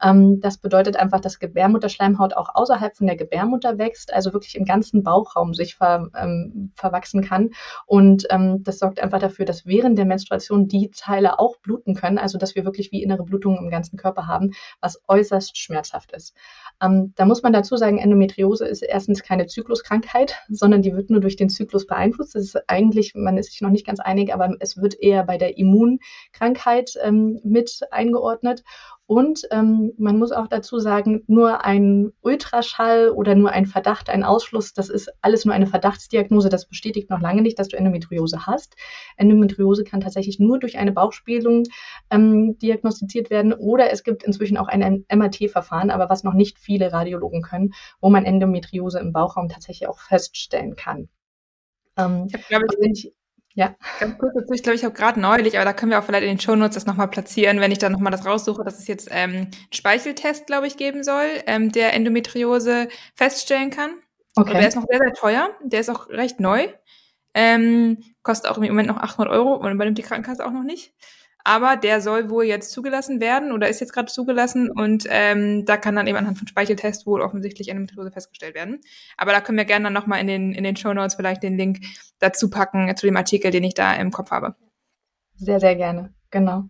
Ähm, 0.00 0.40
das 0.40 0.58
bedeutet 0.58 0.96
einfach, 0.96 1.20
dass 1.20 1.40
Gebärmutterschleimhaut 1.40 2.34
auch 2.34 2.54
außerhalb 2.54 2.96
von 2.96 3.08
der 3.08 3.16
Gebärmutter 3.16 3.78
wächst, 3.78 4.12
also 4.12 4.32
wirklich 4.32 4.54
im 4.54 4.64
ganzen 4.64 5.02
Bauchraum 5.02 5.54
sich 5.54 5.74
ver, 5.74 6.08
ähm, 6.16 6.72
verwachsen 6.76 7.22
kann. 7.22 7.50
Und 7.86 8.26
ähm, 8.30 8.62
das 8.62 8.78
sorgt 8.78 9.00
einfach 9.00 9.18
dafür, 9.18 9.44
dass 9.44 9.66
während 9.66 9.98
der 9.98 10.04
Menstruation 10.04 10.68
die 10.68 10.90
Teile 10.90 11.38
auch 11.38 11.56
bluten 11.58 11.94
können, 11.94 12.18
also 12.18 12.38
dass 12.38 12.54
wir 12.54 12.64
wirklich 12.64 12.92
wie 12.92 13.02
innere 13.02 13.24
Blutungen 13.24 13.58
im 13.64 13.70
ganzen 13.70 13.96
Körper 13.96 14.26
haben, 14.26 14.52
was 14.80 15.02
äußerst 15.08 15.58
schmerzhaft 15.58 16.12
ist. 16.12 16.36
Ähm, 16.82 17.12
da 17.16 17.24
muss 17.24 17.42
man 17.42 17.52
dazu 17.52 17.76
sagen, 17.76 17.98
Endometriose 17.98 18.66
ist 18.66 18.82
erstens 18.82 19.22
keine 19.22 19.46
Zykluskrankheit, 19.46 20.36
sondern 20.48 20.82
die 20.82 20.94
wird 20.94 21.10
nur 21.10 21.20
durch 21.20 21.36
den 21.36 21.48
Zyklus 21.48 21.86
beeinflusst. 21.86 22.34
Das 22.34 22.44
ist 22.44 22.68
eigentlich, 22.68 23.14
man 23.14 23.38
ist 23.38 23.52
sich 23.52 23.61
noch 23.62 23.70
nicht 23.70 23.86
ganz 23.86 24.00
einig, 24.00 24.32
aber 24.34 24.56
es 24.60 24.76
wird 24.76 24.98
eher 25.00 25.24
bei 25.24 25.38
der 25.38 25.56
Immunkrankheit 25.58 26.94
ähm, 27.02 27.40
mit 27.42 27.80
eingeordnet. 27.90 28.62
Und 29.06 29.42
ähm, 29.50 29.92
man 29.98 30.18
muss 30.18 30.32
auch 30.32 30.46
dazu 30.46 30.78
sagen, 30.78 31.22
nur 31.26 31.66
ein 31.66 32.12
Ultraschall 32.22 33.10
oder 33.10 33.34
nur 33.34 33.50
ein 33.50 33.66
Verdacht, 33.66 34.08
ein 34.08 34.22
Ausschluss, 34.22 34.72
das 34.72 34.88
ist 34.88 35.12
alles 35.20 35.44
nur 35.44 35.54
eine 35.54 35.66
Verdachtsdiagnose. 35.66 36.48
Das 36.48 36.66
bestätigt 36.66 37.10
noch 37.10 37.20
lange 37.20 37.42
nicht, 37.42 37.58
dass 37.58 37.68
du 37.68 37.76
Endometriose 37.76 38.46
hast. 38.46 38.74
Endometriose 39.18 39.84
kann 39.84 40.00
tatsächlich 40.00 40.38
nur 40.38 40.58
durch 40.58 40.78
eine 40.78 40.92
Bauchspiegelung 40.92 41.64
ähm, 42.10 42.56
diagnostiziert 42.58 43.28
werden 43.28 43.52
oder 43.52 43.90
es 43.90 44.02
gibt 44.02 44.22
inzwischen 44.22 44.56
auch 44.56 44.68
ein 44.68 45.04
MRT-Verfahren, 45.12 45.90
aber 45.90 46.08
was 46.08 46.24
noch 46.24 46.34
nicht 46.34 46.58
viele 46.58 46.92
Radiologen 46.92 47.42
können, 47.42 47.74
wo 48.00 48.08
man 48.08 48.24
Endometriose 48.24 48.98
im 48.98 49.12
Bauchraum 49.12 49.48
tatsächlich 49.50 49.88
auch 49.90 49.98
feststellen 49.98 50.74
kann. 50.74 51.08
Ähm, 51.98 52.26
ich 52.28 52.34
habe, 52.34 52.44
glaube 52.48 52.66
ich, 52.80 53.12
ja. 53.54 53.74
Ganz 54.00 54.18
kurz 54.18 54.34
dazu, 54.34 54.52
ich 54.52 54.62
glaube, 54.62 54.76
ich 54.76 54.84
habe 54.84 54.94
gerade 54.94 55.20
neulich, 55.20 55.56
aber 55.56 55.64
da 55.64 55.72
können 55.72 55.90
wir 55.90 55.98
auch 55.98 56.04
vielleicht 56.04 56.24
in 56.24 56.30
den 56.30 56.40
Shownotes 56.40 56.74
das 56.74 56.86
nochmal 56.86 57.08
platzieren, 57.08 57.60
wenn 57.60 57.72
ich 57.72 57.78
dann 57.78 57.92
nochmal 57.92 58.12
das 58.12 58.26
raussuche, 58.26 58.64
dass 58.64 58.78
es 58.78 58.86
jetzt 58.86 59.08
ähm, 59.10 59.30
einen 59.30 59.50
Speicheltest, 59.72 60.46
glaube 60.46 60.66
ich, 60.66 60.76
geben 60.76 61.04
soll, 61.04 61.26
ähm, 61.46 61.72
der 61.72 61.94
Endometriose 61.94 62.88
feststellen 63.14 63.70
kann. 63.70 63.90
Okay. 64.34 64.52
der 64.52 64.68
ist 64.68 64.76
noch 64.76 64.86
sehr, 64.88 64.98
sehr 64.98 65.12
teuer. 65.12 65.50
Der 65.62 65.80
ist 65.80 65.90
auch 65.90 66.08
recht 66.08 66.40
neu. 66.40 66.68
Ähm, 67.34 68.02
kostet 68.22 68.50
auch 68.50 68.56
im 68.58 68.64
Moment 68.64 68.88
noch 68.88 68.96
800 68.96 69.32
Euro 69.32 69.54
und 69.54 69.70
übernimmt 69.70 69.98
die 69.98 70.02
Krankenkasse 70.02 70.44
auch 70.44 70.50
noch 70.50 70.62
nicht 70.62 70.94
aber 71.44 71.76
der 71.76 72.00
soll 72.00 72.30
wohl 72.30 72.44
jetzt 72.44 72.70
zugelassen 72.70 73.20
werden 73.20 73.52
oder 73.52 73.68
ist 73.68 73.80
jetzt 73.80 73.92
gerade 73.92 74.10
zugelassen 74.10 74.70
und 74.70 75.06
ähm, 75.08 75.64
da 75.64 75.76
kann 75.76 75.96
dann 75.96 76.06
eben 76.06 76.18
anhand 76.18 76.38
von 76.38 76.48
Speicheltest 76.48 77.06
wohl 77.06 77.20
offensichtlich 77.20 77.68
Endometriose 77.68 78.10
festgestellt 78.10 78.54
werden. 78.54 78.80
Aber 79.16 79.32
da 79.32 79.40
können 79.40 79.58
wir 79.58 79.64
gerne 79.64 79.84
dann 79.84 79.92
nochmal 79.92 80.20
in 80.20 80.26
den, 80.26 80.52
in 80.52 80.64
den 80.64 80.76
Show 80.76 80.92
Notes 80.92 81.14
vielleicht 81.14 81.42
den 81.42 81.56
Link 81.56 81.80
dazu 82.18 82.50
packen 82.50 82.94
zu 82.96 83.06
dem 83.06 83.16
Artikel, 83.16 83.50
den 83.50 83.64
ich 83.64 83.74
da 83.74 83.94
im 83.94 84.10
Kopf 84.10 84.30
habe. 84.30 84.54
Sehr, 85.34 85.60
sehr 85.60 85.76
gerne, 85.76 86.14
genau. 86.30 86.64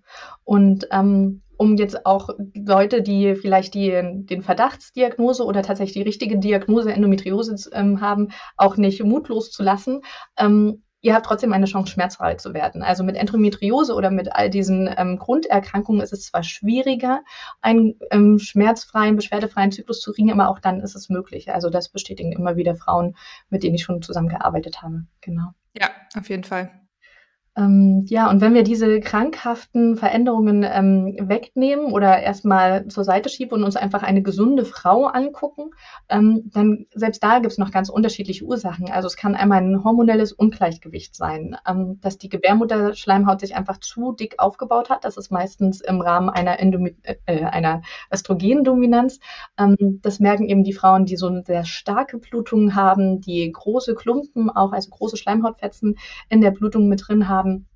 Und 0.44 0.86
ähm, 0.90 1.42
um 1.62 1.76
jetzt 1.76 2.06
auch 2.06 2.30
Leute, 2.54 3.02
die 3.02 3.36
vielleicht 3.36 3.74
die, 3.74 3.90
den 3.92 4.42
Verdachtsdiagnose 4.42 5.44
oder 5.44 5.62
tatsächlich 5.62 5.94
die 5.94 6.08
richtige 6.08 6.38
Diagnose 6.38 6.92
Endometriose 6.92 7.70
ähm, 7.72 8.00
haben, 8.00 8.30
auch 8.56 8.76
nicht 8.76 9.02
mutlos 9.04 9.52
zu 9.52 9.62
lassen. 9.62 10.00
Ähm, 10.36 10.82
ihr 11.02 11.14
habt 11.14 11.26
trotzdem 11.26 11.52
eine 11.52 11.66
Chance, 11.66 11.92
schmerzfrei 11.92 12.36
zu 12.36 12.54
werden. 12.54 12.82
Also 12.82 13.04
mit 13.04 13.16
Endometriose 13.16 13.94
oder 13.94 14.10
mit 14.10 14.32
all 14.34 14.48
diesen 14.48 14.88
ähm, 14.96 15.18
Grunderkrankungen 15.18 16.00
ist 16.00 16.12
es 16.12 16.26
zwar 16.26 16.42
schwieriger, 16.42 17.22
einen 17.60 17.98
ähm, 18.10 18.38
schmerzfreien, 18.38 19.16
beschwerdefreien 19.16 19.72
Zyklus 19.72 20.00
zu 20.00 20.12
kriegen, 20.12 20.32
aber 20.32 20.48
auch 20.48 20.60
dann 20.60 20.80
ist 20.80 20.94
es 20.94 21.08
möglich. 21.08 21.52
Also 21.52 21.68
das 21.68 21.90
bestätigen 21.90 22.32
immer 22.32 22.56
wieder 22.56 22.76
Frauen, 22.76 23.16
mit 23.50 23.62
denen 23.62 23.74
ich 23.74 23.82
schon 23.82 24.00
zusammengearbeitet 24.00 24.80
habe. 24.82 25.04
Genau. 25.20 25.50
Ja, 25.74 25.90
auf 26.16 26.28
jeden 26.28 26.44
Fall. 26.44 26.81
Ähm, 27.54 28.06
ja, 28.08 28.30
und 28.30 28.40
wenn 28.40 28.54
wir 28.54 28.62
diese 28.62 29.00
krankhaften 29.00 29.96
Veränderungen 29.96 30.64
ähm, 30.66 31.16
wegnehmen 31.20 31.92
oder 31.92 32.18
erstmal 32.20 32.86
zur 32.88 33.04
Seite 33.04 33.28
schieben 33.28 33.58
und 33.58 33.64
uns 33.64 33.76
einfach 33.76 34.02
eine 34.02 34.22
gesunde 34.22 34.64
Frau 34.64 35.04
angucken, 35.04 35.70
ähm, 36.08 36.50
dann 36.54 36.86
selbst 36.94 37.22
da 37.22 37.40
gibt 37.40 37.52
es 37.52 37.58
noch 37.58 37.70
ganz 37.70 37.90
unterschiedliche 37.90 38.46
Ursachen. 38.46 38.90
Also 38.90 39.06
es 39.06 39.16
kann 39.16 39.34
einmal 39.34 39.60
ein 39.60 39.84
hormonelles 39.84 40.32
Ungleichgewicht 40.32 41.14
sein, 41.14 41.54
ähm, 41.68 42.00
dass 42.00 42.16
die 42.16 42.30
Gebärmutterschleimhaut 42.30 43.40
sich 43.40 43.54
einfach 43.54 43.78
zu 43.80 44.12
dick 44.12 44.36
aufgebaut 44.38 44.88
hat. 44.88 45.04
Das 45.04 45.18
ist 45.18 45.30
meistens 45.30 45.82
im 45.82 46.00
Rahmen 46.00 46.30
einer, 46.30 46.58
Endomi 46.58 46.96
äh, 47.02 47.44
einer 47.44 47.82
Östrogendominanz. 48.10 49.20
Ähm, 49.58 50.00
das 50.00 50.20
merken 50.20 50.48
eben 50.48 50.64
die 50.64 50.72
Frauen, 50.72 51.04
die 51.04 51.16
so 51.16 51.26
eine 51.26 51.42
sehr 51.42 51.66
starke 51.66 52.16
Blutung 52.16 52.74
haben, 52.74 53.20
die 53.20 53.52
große 53.52 53.94
Klumpen, 53.94 54.48
auch 54.48 54.72
also 54.72 54.88
große 54.88 55.18
Schleimhautfetzen 55.18 55.98
in 56.30 56.40
der 56.40 56.50
Blutung 56.50 56.88
mit 56.88 57.06
drin 57.06 57.28
haben 57.28 57.41
haben. 57.42 57.68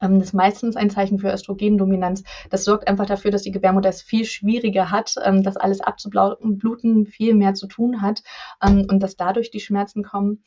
Ähm, 0.00 0.18
das 0.18 0.28
ist 0.28 0.34
meistens 0.34 0.76
ein 0.76 0.90
Zeichen 0.90 1.18
für 1.18 1.32
Östrogendominanz. 1.32 2.22
Das 2.50 2.64
sorgt 2.64 2.88
einfach 2.88 3.06
dafür, 3.06 3.30
dass 3.30 3.42
die 3.42 3.50
Gebärmutter 3.50 3.88
es 3.88 4.02
viel 4.02 4.24
schwieriger 4.24 4.90
hat, 4.90 5.14
ähm, 5.24 5.42
das 5.42 5.56
alles 5.56 5.80
abzubluten, 5.80 7.06
viel 7.06 7.34
mehr 7.34 7.54
zu 7.54 7.66
tun 7.66 8.02
hat 8.02 8.22
ähm, 8.64 8.86
und 8.90 9.00
dass 9.02 9.16
dadurch 9.16 9.50
die 9.50 9.60
Schmerzen 9.60 10.02
kommen. 10.02 10.42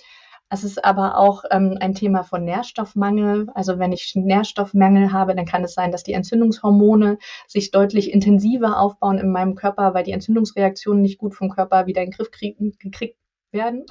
Es 0.49 0.63
ist 0.63 0.85
aber 0.85 1.17
auch 1.17 1.45
ähm, 1.49 1.77
ein 1.79 1.95
Thema 1.95 2.23
von 2.23 2.43
Nährstoffmangel. 2.43 3.47
Also 3.55 3.79
wenn 3.79 3.91
ich 3.91 4.11
Nährstoffmangel 4.13 5.11
habe, 5.11 5.35
dann 5.35 5.45
kann 5.45 5.63
es 5.63 5.73
sein, 5.73 5.91
dass 5.91 6.03
die 6.03 6.13
Entzündungshormone 6.13 7.17
sich 7.47 7.71
deutlich 7.71 8.11
intensiver 8.11 8.79
aufbauen 8.79 9.17
in 9.17 9.31
meinem 9.31 9.55
Körper, 9.55 9.95
weil 9.95 10.03
die 10.03 10.11
Entzündungsreaktionen 10.11 11.01
nicht 11.01 11.17
gut 11.17 11.33
vom 11.33 11.49
Körper 11.49 11.87
wieder 11.87 12.03
in 12.03 12.11
den 12.11 12.15
Griff 12.15 12.29
gekriegt 12.29 13.17
werden. 13.51 13.85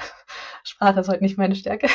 Sprache 0.64 1.00
ist 1.00 1.09
heute 1.09 1.23
nicht 1.23 1.38
meine 1.38 1.54
Stärke. 1.54 1.88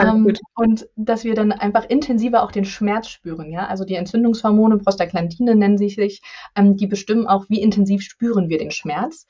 Ähm, 0.00 0.32
und 0.54 0.88
dass 0.96 1.22
wir 1.22 1.36
dann 1.36 1.52
einfach 1.52 1.88
intensiver 1.88 2.42
auch 2.42 2.50
den 2.50 2.64
Schmerz 2.64 3.08
spüren. 3.08 3.52
Ja? 3.52 3.66
Also 3.68 3.84
die 3.84 3.94
Entzündungshormone, 3.94 4.78
Prostaglandine 4.78 5.54
nennen 5.54 5.78
sie 5.78 5.88
sich, 5.88 6.20
ähm, 6.56 6.76
die 6.76 6.88
bestimmen 6.88 7.28
auch, 7.28 7.44
wie 7.48 7.62
intensiv 7.62 8.02
spüren 8.02 8.48
wir 8.48 8.58
den 8.58 8.72
Schmerz. 8.72 9.28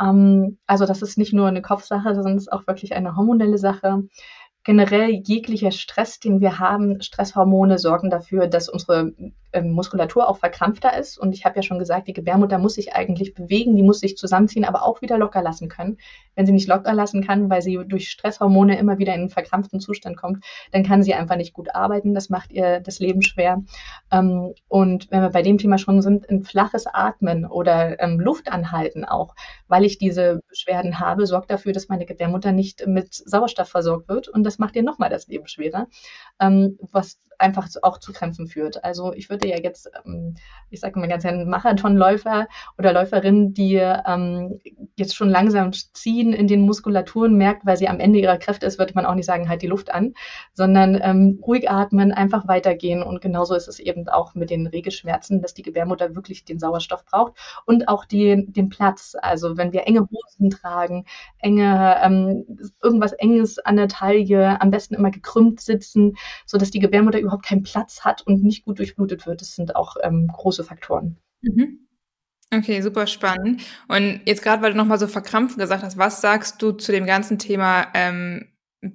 Ähm, 0.00 0.58
also 0.66 0.86
das 0.86 1.02
ist 1.02 1.18
nicht 1.18 1.32
nur 1.32 1.48
eine 1.48 1.62
Kopfsache, 1.62 2.14
sondern 2.14 2.36
es 2.36 2.44
ist 2.44 2.52
auch 2.52 2.66
wirklich 2.68 2.94
eine 2.94 3.16
hormonelle 3.16 3.58
Sache. 3.58 4.04
Generell 4.64 5.10
jeglicher 5.10 5.70
Stress, 5.70 6.18
den 6.18 6.40
wir 6.40 6.58
haben, 6.58 7.02
Stresshormone 7.02 7.78
sorgen 7.78 8.10
dafür, 8.10 8.46
dass 8.46 8.68
unsere 8.68 9.12
ähm, 9.54 9.70
Muskulatur 9.70 10.28
auch 10.28 10.38
verkrampfter 10.38 10.98
ist. 10.98 11.16
Und 11.16 11.32
ich 11.32 11.44
habe 11.44 11.56
ja 11.56 11.62
schon 11.62 11.78
gesagt, 11.78 12.08
die 12.08 12.12
Gebärmutter 12.12 12.58
muss 12.58 12.74
sich 12.74 12.94
eigentlich 12.94 13.34
bewegen, 13.34 13.76
die 13.76 13.82
muss 13.82 14.00
sich 14.00 14.16
zusammenziehen, 14.16 14.64
aber 14.64 14.82
auch 14.84 15.00
wieder 15.00 15.16
locker 15.16 15.42
lassen 15.42 15.68
können. 15.68 15.98
Wenn 16.34 16.46
sie 16.46 16.52
nicht 16.52 16.66
locker 16.66 16.92
lassen 16.92 17.24
kann, 17.24 17.50
weil 17.50 17.62
sie 17.62 17.78
durch 17.86 18.10
Stresshormone 18.10 18.76
immer 18.78 18.98
wieder 18.98 19.14
in 19.14 19.20
einen 19.20 19.30
verkrampften 19.30 19.78
Zustand 19.78 20.16
kommt, 20.16 20.44
dann 20.72 20.82
kann 20.82 21.04
sie 21.04 21.14
einfach 21.14 21.36
nicht 21.36 21.52
gut 21.52 21.72
arbeiten. 21.74 22.14
Das 22.14 22.30
macht 22.30 22.50
ihr 22.50 22.80
das 22.80 22.98
Leben 22.98 23.22
schwer. 23.22 23.62
Ähm, 24.10 24.54
und 24.66 25.10
wenn 25.10 25.22
wir 25.22 25.30
bei 25.30 25.42
dem 25.42 25.58
Thema 25.58 25.78
schon 25.78 26.02
sind, 26.02 26.28
ein 26.28 26.42
flaches 26.42 26.86
Atmen 26.86 27.46
oder 27.46 28.00
ähm, 28.00 28.18
Luft 28.18 28.50
anhalten 28.50 29.04
auch, 29.04 29.36
weil 29.68 29.84
ich 29.84 29.98
diese 29.98 30.40
Beschwerden 30.48 30.98
habe, 30.98 31.26
sorgt 31.26 31.50
dafür, 31.50 31.72
dass 31.72 31.88
meine 31.88 32.06
Gebärmutter 32.06 32.50
nicht 32.50 32.86
mit 32.86 33.14
Sauerstoff 33.14 33.68
versorgt 33.68 34.08
wird. 34.08 34.28
Und 34.28 34.42
das 34.42 34.53
macht 34.58 34.76
ihr 34.76 34.82
nochmal 34.82 35.10
das 35.10 35.26
Leben 35.26 35.46
schwerer, 35.46 35.88
ähm, 36.40 36.78
was 36.92 37.18
einfach 37.44 37.68
auch 37.82 37.98
zu 37.98 38.12
Krämpfen 38.12 38.46
führt. 38.46 38.82
Also 38.82 39.12
ich 39.12 39.28
würde 39.30 39.48
ja 39.48 39.58
jetzt, 39.58 39.90
ähm, 40.04 40.34
ich 40.70 40.80
sage 40.80 40.98
mal 40.98 41.08
ganz 41.08 41.22
gerne, 41.22 41.44
Marathonläufer 41.44 42.48
oder 42.78 42.92
Läuferin, 42.92 43.52
die 43.52 43.74
ähm, 43.76 44.58
jetzt 44.96 45.14
schon 45.14 45.28
langsam 45.28 45.72
ziehen 45.72 46.32
in 46.32 46.48
den 46.48 46.62
Muskulaturen, 46.62 47.34
merkt, 47.34 47.66
weil 47.66 47.76
sie 47.76 47.88
am 47.88 48.00
Ende 48.00 48.18
ihrer 48.18 48.38
Kräfte 48.38 48.66
ist, 48.66 48.78
würde 48.78 48.94
man 48.94 49.06
auch 49.06 49.14
nicht 49.14 49.26
sagen, 49.26 49.48
halt 49.48 49.62
die 49.62 49.66
Luft 49.66 49.92
an, 49.92 50.14
sondern 50.54 50.98
ähm, 51.02 51.40
ruhig 51.46 51.70
atmen, 51.70 52.12
einfach 52.12 52.48
weitergehen. 52.48 53.02
Und 53.02 53.20
genauso 53.20 53.54
ist 53.54 53.68
es 53.68 53.78
eben 53.78 54.08
auch 54.08 54.34
mit 54.34 54.50
den 54.50 54.66
Regelschmerzen, 54.66 55.42
dass 55.42 55.54
die 55.54 55.62
Gebärmutter 55.62 56.14
wirklich 56.14 56.44
den 56.44 56.58
Sauerstoff 56.58 57.04
braucht 57.04 57.34
und 57.66 57.88
auch 57.88 58.04
die, 58.04 58.46
den 58.48 58.68
Platz. 58.70 59.16
Also 59.20 59.56
wenn 59.56 59.72
wir 59.72 59.86
enge 59.86 60.08
Hosen 60.10 60.50
tragen, 60.50 61.04
enge, 61.38 61.96
ähm, 62.02 62.44
irgendwas 62.82 63.12
Enges 63.12 63.58
an 63.58 63.76
der 63.76 63.88
Taille, 63.88 64.60
am 64.60 64.70
besten 64.70 64.94
immer 64.94 65.10
gekrümmt 65.10 65.60
sitzen, 65.60 66.16
sodass 66.46 66.70
die 66.70 66.80
Gebärmutter 66.80 67.18
überhaupt 67.18 67.33
keinen 67.42 67.62
Platz 67.62 68.04
hat 68.04 68.22
und 68.26 68.42
nicht 68.42 68.64
gut 68.64 68.78
durchblutet 68.78 69.26
wird. 69.26 69.40
Das 69.40 69.54
sind 69.54 69.76
auch 69.76 69.96
ähm, 70.02 70.28
große 70.28 70.64
Faktoren. 70.64 71.18
Mhm. 71.42 71.84
Okay, 72.52 72.80
super 72.82 73.06
spannend. 73.06 73.62
Und 73.88 74.20
jetzt 74.26 74.42
gerade, 74.42 74.62
weil 74.62 74.72
du 74.72 74.76
nochmal 74.76 74.98
so 74.98 75.08
verkrampft 75.08 75.58
gesagt 75.58 75.82
hast, 75.82 75.98
was 75.98 76.20
sagst 76.20 76.62
du 76.62 76.72
zu 76.72 76.92
dem 76.92 77.06
ganzen 77.06 77.38
Thema 77.38 77.88
ähm, 77.94 78.48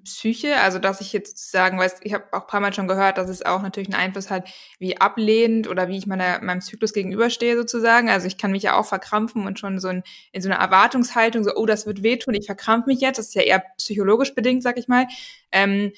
Psyche? 0.04 0.58
Also, 0.62 0.80
dass 0.80 1.02
ich 1.02 1.12
jetzt 1.14 1.52
sagen, 1.52 1.78
weil 1.80 1.92
ich 2.04 2.14
habe 2.14 2.26
auch 2.32 2.42
ein 2.42 2.48
paar 2.48 2.60
Mal 2.60 2.74
schon 2.74 2.88
gehört, 2.88 3.18
dass 3.18 3.30
es 3.30 3.46
auch 3.46 3.62
natürlich 3.62 3.90
einen 3.90 4.02
Einfluss 4.02 4.30
hat, 4.30 4.48
wie 4.78 4.98
ablehnend 5.02 5.68
oder 5.68 5.88
wie 5.88 5.98
ich 5.98 6.08
meiner, 6.08 6.42
meinem 6.42 6.62
Zyklus 6.62 6.94
gegenüberstehe 6.94 7.58
sozusagen. 7.58 8.10
Also 8.10 8.28
ich 8.28 8.38
kann 8.38 8.52
mich 8.52 8.64
ja 8.64 8.78
auch 8.78 8.86
verkrampfen 8.86 9.46
und 9.46 9.60
schon 9.60 9.80
so 9.80 9.90
in, 9.90 10.04
in 10.32 10.42
so 10.42 10.50
einer 10.50 10.60
Erwartungshaltung, 10.60 11.44
so, 11.44 11.56
oh, 11.56 11.66
das 11.66 11.86
wird 11.86 12.04
wehtun, 12.04 12.36
ich 12.36 12.46
verkrampfe 12.46 12.90
mich 12.90 13.02
jetzt. 13.02 13.18
Das 13.18 13.28
ist 13.28 13.36
ja 13.36 13.42
eher 13.42 13.64
psychologisch 13.78 14.36
bedingt, 14.36 14.64
sag 14.64 14.78
ich 14.78 14.88
mal. 14.88 15.08
Ähm, 15.52 15.92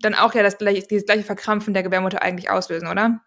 dann 0.00 0.14
auch 0.14 0.34
ja 0.34 0.42
das 0.42 0.58
gleiche, 0.58 0.86
dieses 0.86 1.06
gleiche 1.06 1.24
Verkrampfen 1.24 1.74
der 1.74 1.82
Gebärmutter 1.82 2.22
eigentlich 2.22 2.50
auslösen, 2.50 2.88
oder? 2.88 3.20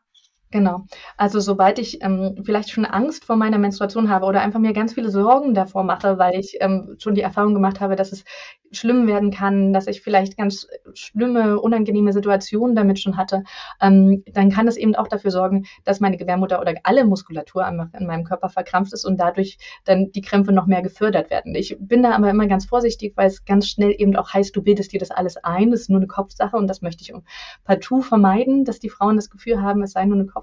Genau. 0.51 0.86
Also 1.15 1.39
sobald 1.39 1.79
ich 1.79 2.03
ähm, 2.03 2.36
vielleicht 2.43 2.70
schon 2.72 2.84
Angst 2.86 3.24
vor 3.24 3.38
meiner 3.38 3.58
Menstruation 3.58 4.10
habe 4.10 4.25
oder 4.25 4.41
einfach 4.41 4.60
mir 4.60 4.74
ganz 4.74 4.93
viele 4.93 5.10
Sorgen 5.10 5.53
davor 5.53 5.84
mache, 5.84 6.17
weil 6.17 6.38
ich 6.38 6.58
ähm, 6.60 6.96
schon 7.00 7.15
die 7.15 7.22
Erfahrung 7.22 7.53
gemacht 7.53 7.79
habe, 7.79 7.96
dass 7.96 8.12
es 8.12 8.25
schlimm 8.74 9.08
werden 9.08 9.31
kann, 9.31 9.72
dass 9.72 9.88
ich 9.88 10.01
vielleicht 10.01 10.38
ganz 10.38 10.67
schlimme, 10.93 11.60
unangenehme 11.60 12.12
Situationen 12.12 12.75
damit 12.75 13.00
schon 13.00 13.15
hatte, 13.17 13.43
ähm, 13.81 14.24
dann 14.34 14.50
kann 14.50 14.67
es 14.67 14.75
eben 14.77 14.96
auch 14.96 15.08
dafür 15.08 15.31
sorgen, 15.31 15.65
dass 15.86 16.01
meine 16.01 16.17
Gebärmutter 16.17 16.60
oder 16.60 16.74
alle 16.84 17.05
Muskulatur 17.05 17.65
in 17.67 18.08
meinem 18.08 18.24
Körper 18.25 18.50
verkrampft 18.50 18.93
ist 18.93 19.05
und 19.05 19.17
dadurch 19.20 19.58
dann 19.86 20.12
die 20.12 20.22
Krämpfe 20.22 20.51
noch 20.51 20.67
mehr 20.67 20.81
gefördert 20.81 21.29
werden. 21.29 21.55
Ich 21.55 21.77
bin 21.79 22.03
da 22.03 22.12
aber 22.13 22.29
immer 22.29 22.48
ganz 22.48 22.65
vorsichtig, 22.65 23.13
weil 23.15 23.27
es 23.27 23.46
ganz 23.46 23.67
schnell 23.67 23.93
eben 23.98 24.15
auch 24.17 24.34
heißt, 24.34 24.55
du 24.55 24.62
bildest 24.62 24.91
dir 24.91 25.00
das 25.00 25.12
alles 25.12 25.38
ein, 25.38 25.72
das 25.72 25.81
ist 25.81 25.89
nur 25.89 26.00
eine 26.00 26.08
Kopfsache 26.08 26.58
und 26.58 26.67
das 26.67 26.81
möchte 26.81 27.03
ich 27.03 27.13
partout 27.63 28.01
vermeiden, 28.01 28.65
dass 28.65 28.79
die 28.79 28.89
Frauen 28.89 29.15
das 29.15 29.29
Gefühl 29.29 29.62
haben, 29.62 29.81
es 29.84 29.91
sei 29.93 30.05
nur 30.05 30.17
eine 30.17 30.27
Kopfsache. 30.27 30.40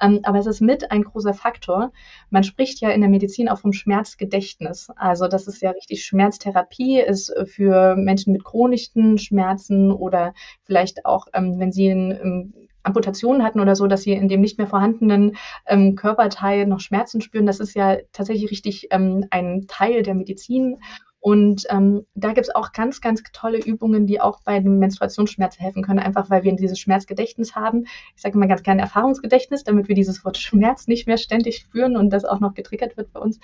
Ähm, 0.00 0.20
aber 0.22 0.38
es 0.38 0.46
ist 0.46 0.60
mit 0.60 0.90
ein 0.90 1.02
großer 1.02 1.34
Faktor. 1.34 1.92
Man 2.30 2.44
spricht 2.44 2.80
ja 2.80 2.90
in 2.90 3.00
der 3.00 3.10
Medizin 3.10 3.48
auch 3.48 3.58
vom 3.58 3.72
Schmerzgedächtnis. 3.72 4.90
Also 4.96 5.28
das 5.28 5.46
ist 5.46 5.62
ja 5.62 5.70
richtig 5.70 6.04
Schmerztherapie, 6.04 7.00
ist 7.00 7.32
für 7.46 7.96
Menschen 7.96 8.32
mit 8.32 8.44
chronischen 8.44 9.18
Schmerzen 9.18 9.92
oder 9.92 10.34
vielleicht 10.64 11.04
auch, 11.06 11.26
ähm, 11.32 11.58
wenn 11.58 11.72
sie 11.72 11.88
ein, 11.88 12.10
ähm, 12.12 12.54
Amputationen 12.86 13.42
hatten 13.42 13.60
oder 13.60 13.74
so, 13.74 13.86
dass 13.86 14.02
sie 14.02 14.12
in 14.12 14.28
dem 14.28 14.40
nicht 14.40 14.58
mehr 14.58 14.68
vorhandenen 14.68 15.36
ähm, 15.66 15.96
Körperteil 15.96 16.66
noch 16.66 16.80
Schmerzen 16.80 17.20
spüren. 17.20 17.46
Das 17.46 17.60
ist 17.60 17.74
ja 17.74 17.96
tatsächlich 18.12 18.50
richtig 18.50 18.88
ähm, 18.92 19.26
ein 19.30 19.66
Teil 19.66 20.02
der 20.02 20.14
Medizin. 20.14 20.78
Und 21.26 21.64
ähm, 21.70 22.06
da 22.14 22.28
gibt 22.34 22.46
es 22.46 22.54
auch 22.54 22.70
ganz, 22.70 23.00
ganz 23.00 23.20
tolle 23.32 23.58
Übungen, 23.58 24.06
die 24.06 24.20
auch 24.20 24.42
bei 24.44 24.60
dem 24.60 24.78
Menstruationsschmerz 24.78 25.58
helfen 25.58 25.82
können, 25.82 25.98
einfach 25.98 26.30
weil 26.30 26.44
wir 26.44 26.54
dieses 26.54 26.78
Schmerzgedächtnis 26.78 27.56
haben. 27.56 27.88
Ich 28.14 28.22
sage 28.22 28.36
immer 28.36 28.46
ganz 28.46 28.62
gerne 28.62 28.82
Erfahrungsgedächtnis, 28.82 29.64
damit 29.64 29.88
wir 29.88 29.96
dieses 29.96 30.24
Wort 30.24 30.36
Schmerz 30.38 30.86
nicht 30.86 31.08
mehr 31.08 31.18
ständig 31.18 31.56
spüren 31.56 31.96
und 31.96 32.10
das 32.10 32.24
auch 32.24 32.38
noch 32.38 32.54
getriggert 32.54 32.96
wird 32.96 33.12
bei 33.12 33.18
uns. 33.18 33.40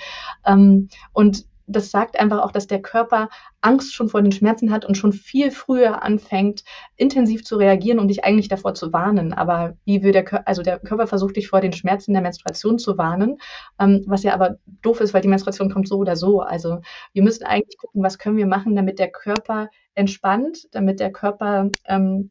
Ähm, 0.46 0.90
und 1.12 1.44
das 1.66 1.90
sagt 1.90 2.18
einfach 2.18 2.42
auch, 2.42 2.52
dass 2.52 2.66
der 2.66 2.82
Körper 2.82 3.28
Angst 3.60 3.94
schon 3.94 4.08
vor 4.08 4.22
den 4.22 4.32
Schmerzen 4.32 4.70
hat 4.70 4.84
und 4.84 4.96
schon 4.96 5.12
viel 5.12 5.50
früher 5.50 6.02
anfängt, 6.02 6.64
intensiv 6.96 7.44
zu 7.44 7.56
reagieren, 7.56 7.98
um 7.98 8.08
dich 8.08 8.24
eigentlich 8.24 8.48
davor 8.48 8.74
zu 8.74 8.92
warnen. 8.92 9.32
Aber 9.32 9.74
wie 9.84 10.02
will 10.02 10.12
der 10.12 10.24
Körper, 10.24 10.48
also 10.48 10.62
der 10.62 10.78
Körper 10.78 11.06
versucht 11.06 11.36
dich 11.36 11.48
vor 11.48 11.60
den 11.60 11.72
Schmerzen 11.72 12.12
der 12.12 12.22
Menstruation 12.22 12.78
zu 12.78 12.98
warnen, 12.98 13.38
ähm, 13.78 14.04
was 14.06 14.22
ja 14.22 14.34
aber 14.34 14.56
doof 14.82 15.00
ist, 15.00 15.14
weil 15.14 15.22
die 15.22 15.28
Menstruation 15.28 15.70
kommt 15.70 15.88
so 15.88 15.98
oder 15.98 16.16
so. 16.16 16.40
Also 16.40 16.80
wir 17.12 17.22
müssen 17.22 17.44
eigentlich 17.44 17.78
gucken, 17.78 18.02
was 18.02 18.18
können 18.18 18.36
wir 18.36 18.46
machen, 18.46 18.76
damit 18.76 18.98
der 18.98 19.10
Körper 19.10 19.68
entspannt, 19.94 20.68
damit 20.72 21.00
der 21.00 21.12
Körper 21.12 21.70
ähm, 21.86 22.30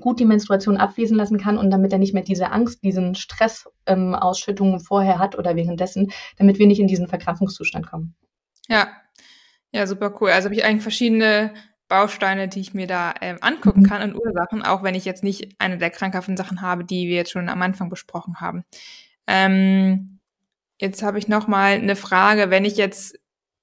gut 0.00 0.20
die 0.20 0.24
Menstruation 0.24 0.76
abwesen 0.76 1.16
lassen 1.16 1.38
kann 1.38 1.58
und 1.58 1.70
damit 1.70 1.92
er 1.92 1.98
nicht 1.98 2.12
mehr 2.14 2.22
diese 2.22 2.50
Angst, 2.50 2.82
diesen 2.82 3.14
Stressausschüttungen 3.14 4.74
ähm, 4.74 4.80
vorher 4.80 5.18
hat 5.18 5.38
oder 5.38 5.56
währenddessen, 5.56 6.10
damit 6.36 6.58
wir 6.58 6.66
nicht 6.66 6.80
in 6.80 6.88
diesen 6.88 7.08
Verkrampfungszustand 7.08 7.86
kommen. 7.86 8.14
Ja, 8.68 8.88
ja, 9.72 9.86
super 9.86 10.14
cool. 10.20 10.30
Also 10.30 10.46
habe 10.46 10.54
ich 10.54 10.64
eigentlich 10.64 10.82
verschiedene 10.82 11.54
Bausteine, 11.88 12.48
die 12.48 12.60
ich 12.60 12.74
mir 12.74 12.86
da 12.86 13.14
ähm, 13.20 13.38
angucken 13.40 13.80
mhm. 13.80 13.86
kann 13.86 14.02
und 14.02 14.16
Ursachen, 14.16 14.62
auch 14.62 14.82
wenn 14.82 14.94
ich 14.94 15.04
jetzt 15.04 15.22
nicht 15.22 15.54
eine 15.58 15.78
der 15.78 15.90
krankhaften 15.90 16.36
Sachen 16.36 16.62
habe, 16.62 16.84
die 16.84 17.08
wir 17.08 17.16
jetzt 17.16 17.30
schon 17.30 17.48
am 17.48 17.62
Anfang 17.62 17.88
besprochen 17.88 18.40
haben. 18.40 18.64
Ähm, 19.26 20.18
jetzt 20.80 21.02
habe 21.02 21.18
ich 21.18 21.28
noch 21.28 21.46
mal 21.46 21.74
eine 21.74 21.96
Frage, 21.96 22.50
wenn 22.50 22.64
ich 22.64 22.76
jetzt, 22.76 23.18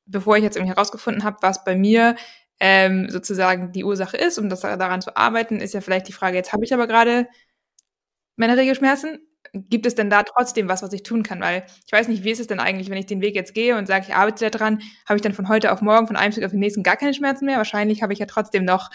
bevor 0.05 0.37
ich 0.37 0.43
jetzt 0.43 0.55
irgendwie 0.55 0.73
herausgefunden 0.73 1.23
habe, 1.23 1.37
was 1.41 1.63
bei 1.63 1.75
mir 1.75 2.15
ähm, 2.59 3.09
sozusagen 3.09 3.71
die 3.71 3.83
Ursache 3.83 4.17
ist, 4.17 4.37
um 4.37 4.49
das 4.49 4.61
daran 4.61 5.01
zu 5.01 5.17
arbeiten, 5.17 5.59
ist 5.59 5.73
ja 5.73 5.81
vielleicht 5.81 6.07
die 6.07 6.13
Frage, 6.13 6.37
jetzt 6.37 6.53
habe 6.53 6.63
ich 6.63 6.73
aber 6.73 6.87
gerade 6.87 7.27
meine 8.35 8.57
Regelschmerzen, 8.57 9.19
gibt 9.53 9.85
es 9.85 9.95
denn 9.95 10.09
da 10.09 10.23
trotzdem 10.23 10.67
was, 10.67 10.81
was 10.81 10.93
ich 10.93 11.03
tun 11.03 11.23
kann? 11.23 11.39
Weil 11.39 11.63
ich 11.85 11.91
weiß 11.91 12.07
nicht, 12.07 12.23
wie 12.23 12.31
ist 12.31 12.39
es 12.39 12.47
denn 12.47 12.59
eigentlich, 12.59 12.89
wenn 12.89 12.97
ich 12.97 13.05
den 13.05 13.21
Weg 13.21 13.35
jetzt 13.35 13.53
gehe 13.53 13.77
und 13.77 13.87
sage, 13.87 14.05
ich 14.07 14.15
arbeite 14.15 14.49
daran, 14.49 14.81
habe 15.05 15.17
ich 15.17 15.21
dann 15.21 15.33
von 15.33 15.47
heute 15.47 15.71
auf 15.71 15.81
morgen, 15.81 16.07
von 16.07 16.15
einem 16.15 16.31
Stück 16.31 16.43
auf 16.43 16.51
den 16.51 16.59
nächsten 16.59 16.83
gar 16.83 16.97
keine 16.97 17.13
Schmerzen 17.13 17.45
mehr? 17.45 17.57
Wahrscheinlich 17.57 18.01
habe 18.01 18.13
ich 18.13 18.19
ja 18.19 18.25
trotzdem 18.25 18.65
noch, 18.65 18.89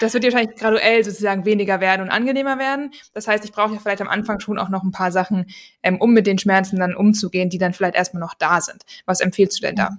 das 0.00 0.12
wird 0.12 0.24
ja 0.24 0.32
wahrscheinlich 0.32 0.58
graduell 0.58 1.02
sozusagen 1.02 1.46
weniger 1.46 1.80
werden 1.80 2.02
und 2.02 2.10
angenehmer 2.10 2.58
werden. 2.58 2.92
Das 3.14 3.26
heißt, 3.26 3.44
ich 3.44 3.52
brauche 3.52 3.74
ja 3.74 3.80
vielleicht 3.80 4.02
am 4.02 4.08
Anfang 4.08 4.40
schon 4.40 4.58
auch 4.58 4.68
noch 4.68 4.82
ein 4.82 4.92
paar 4.92 5.10
Sachen, 5.10 5.46
ähm, 5.82 6.00
um 6.00 6.12
mit 6.12 6.26
den 6.26 6.38
Schmerzen 6.38 6.78
dann 6.78 6.94
umzugehen, 6.94 7.48
die 7.48 7.58
dann 7.58 7.72
vielleicht 7.72 7.94
erstmal 7.94 8.20
noch 8.20 8.34
da 8.34 8.60
sind. 8.60 8.84
Was 9.06 9.20
empfiehlst 9.20 9.58
du 9.58 9.66
denn 9.66 9.76
da? 9.76 9.90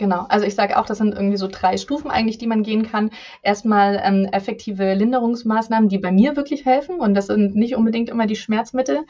Genau, 0.00 0.26
also 0.28 0.46
ich 0.46 0.54
sage 0.54 0.78
auch, 0.78 0.86
das 0.86 0.98
sind 0.98 1.12
irgendwie 1.12 1.36
so 1.36 1.48
drei 1.50 1.76
Stufen 1.76 2.08
eigentlich, 2.08 2.38
die 2.38 2.46
man 2.46 2.62
gehen 2.62 2.84
kann. 2.88 3.10
Erstmal 3.42 4.00
ähm, 4.04 4.28
effektive 4.30 4.94
Linderungsmaßnahmen, 4.94 5.88
die 5.88 5.98
bei 5.98 6.12
mir 6.12 6.36
wirklich 6.36 6.64
helfen. 6.64 7.00
Und 7.00 7.14
das 7.14 7.26
sind 7.26 7.56
nicht 7.56 7.74
unbedingt 7.74 8.08
immer 8.08 8.26
die 8.26 8.36
Schmerzmittel, 8.36 9.00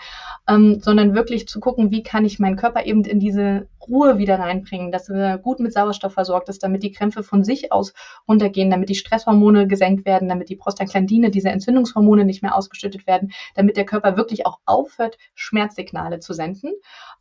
ähm, 0.48 0.80
sondern 0.80 1.14
wirklich 1.14 1.46
zu 1.46 1.60
gucken, 1.60 1.90
wie 1.90 2.02
kann 2.02 2.24
ich 2.24 2.38
meinen 2.38 2.56
Körper 2.56 2.86
eben 2.86 3.04
in 3.04 3.20
diese 3.20 3.68
Ruhe 3.86 4.16
wieder 4.16 4.38
reinbringen, 4.38 4.90
dass 4.90 5.10
er 5.10 5.36
gut 5.36 5.60
mit 5.60 5.74
Sauerstoff 5.74 6.14
versorgt 6.14 6.48
ist, 6.48 6.62
damit 6.62 6.82
die 6.82 6.92
Krämpfe 6.92 7.22
von 7.22 7.44
sich 7.44 7.70
aus 7.70 7.92
runtergehen, 8.26 8.70
damit 8.70 8.88
die 8.88 8.94
Stresshormone 8.94 9.66
gesenkt 9.66 10.06
werden, 10.06 10.28
damit 10.28 10.48
die 10.48 10.56
Prostaglandine, 10.56 11.30
diese 11.30 11.50
Entzündungshormone 11.50 12.24
nicht 12.24 12.42
mehr 12.42 12.54
ausgeschüttet 12.56 13.06
werden, 13.06 13.32
damit 13.54 13.76
der 13.76 13.84
Körper 13.84 14.16
wirklich 14.16 14.46
auch 14.46 14.58
aufhört, 14.64 15.18
Schmerzsignale 15.34 16.20
zu 16.20 16.32
senden. 16.32 16.72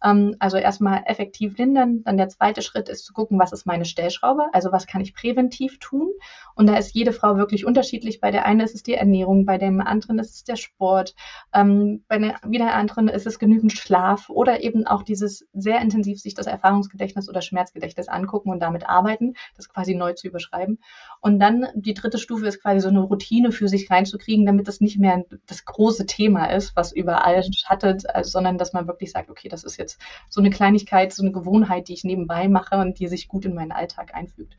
Ähm, 0.01 0.37
also 0.39 0.55
erstmal 0.55 1.03
effektiv 1.05 1.57
lindern. 1.57 2.03
Dann 2.03 2.15
der 2.15 2.29
zweite 2.29 2.61
Schritt 2.61 2.87
ist 2.87 3.05
zu 3.05 3.11
gucken, 3.11 3.39
was 3.39 3.56
ist 3.59 3.65
meine 3.65 3.85
Stellschraube, 3.85 4.43
also 4.53 4.71
was 4.71 4.87
kann 4.87 5.01
ich 5.01 5.13
präventiv 5.13 5.79
tun. 5.79 6.09
Und 6.55 6.67
da 6.67 6.75
ist 6.77 6.95
jede 6.95 7.13
Frau 7.13 7.37
wirklich 7.37 7.65
unterschiedlich. 7.65 8.19
Bei 8.19 8.31
der 8.31 8.45
einen 8.45 8.61
ist 8.61 8.73
es 8.73 8.83
die 8.83 8.95
Ernährung, 8.95 9.45
bei 9.45 9.57
dem 9.57 9.79
anderen 9.79 10.17
ist 10.19 10.33
es 10.33 10.43
der 10.43 10.55
Sport, 10.55 11.13
ähm, 11.53 12.03
bei 12.07 12.17
der 12.17 12.35
wieder 12.47 12.73
anderen 12.73 13.07
ist 13.07 13.27
es 13.27 13.37
genügend 13.39 13.73
Schlaf 13.73 14.29
oder 14.29 14.63
eben 14.63 14.87
auch 14.87 15.03
dieses 15.03 15.47
sehr 15.53 15.81
intensiv 15.81 16.19
sich 16.19 16.33
das 16.33 16.47
Erfahrungsgedächtnis 16.47 17.29
oder 17.29 17.41
Schmerzgedächtnis 17.41 18.07
angucken 18.07 18.49
und 18.49 18.59
damit 18.59 18.87
arbeiten, 18.87 19.33
das 19.55 19.69
quasi 19.69 19.93
neu 19.93 20.13
zu 20.13 20.27
überschreiben. 20.27 20.79
Und 21.21 21.39
dann 21.39 21.67
die 21.75 21.93
dritte 21.93 22.17
Stufe 22.17 22.47
ist 22.47 22.61
quasi 22.61 22.79
so 22.79 22.89
eine 22.89 23.01
Routine 23.01 23.51
für 23.51 23.67
sich 23.67 23.89
reinzukriegen, 23.89 24.45
damit 24.45 24.67
das 24.67 24.81
nicht 24.81 24.99
mehr 24.99 25.25
das 25.45 25.65
große 25.65 26.05
Thema 26.05 26.45
ist, 26.45 26.75
was 26.75 26.91
überall 26.91 27.43
schattet, 27.53 28.09
also, 28.09 28.31
sondern 28.31 28.57
dass 28.57 28.73
man 28.73 28.87
wirklich 28.87 29.11
sagt, 29.11 29.29
okay, 29.29 29.49
das 29.49 29.63
ist 29.63 29.77
jetzt 29.77 29.99
so 30.29 30.41
eine 30.41 30.49
Kleinigkeit, 30.49 31.13
so 31.13 31.23
eine 31.23 31.31
Gewohnheit, 31.31 31.87
die 31.87 31.93
ich 31.93 32.03
nebenbei 32.03 32.47
mache 32.47 32.77
und 32.77 32.99
die 32.99 33.07
sich 33.07 33.27
gut 33.27 33.45
in 33.47 33.55
meinen 33.55 33.71
Alltag 33.71 34.13
einfügt. 34.13 34.57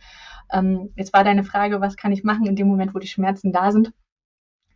Ähm, 0.53 0.93
jetzt 0.97 1.13
war 1.13 1.25
deine 1.25 1.45
Frage, 1.45 1.81
was 1.81 1.97
kann 1.97 2.13
ich 2.13 2.25
machen 2.25 2.47
in 2.47 2.57
dem 2.57 2.69
Moment, 2.69 2.95
wo 2.95 2.99
die 2.99 3.07
Schmerzen 3.07 3.53
da 3.53 3.71
sind? 3.71 3.93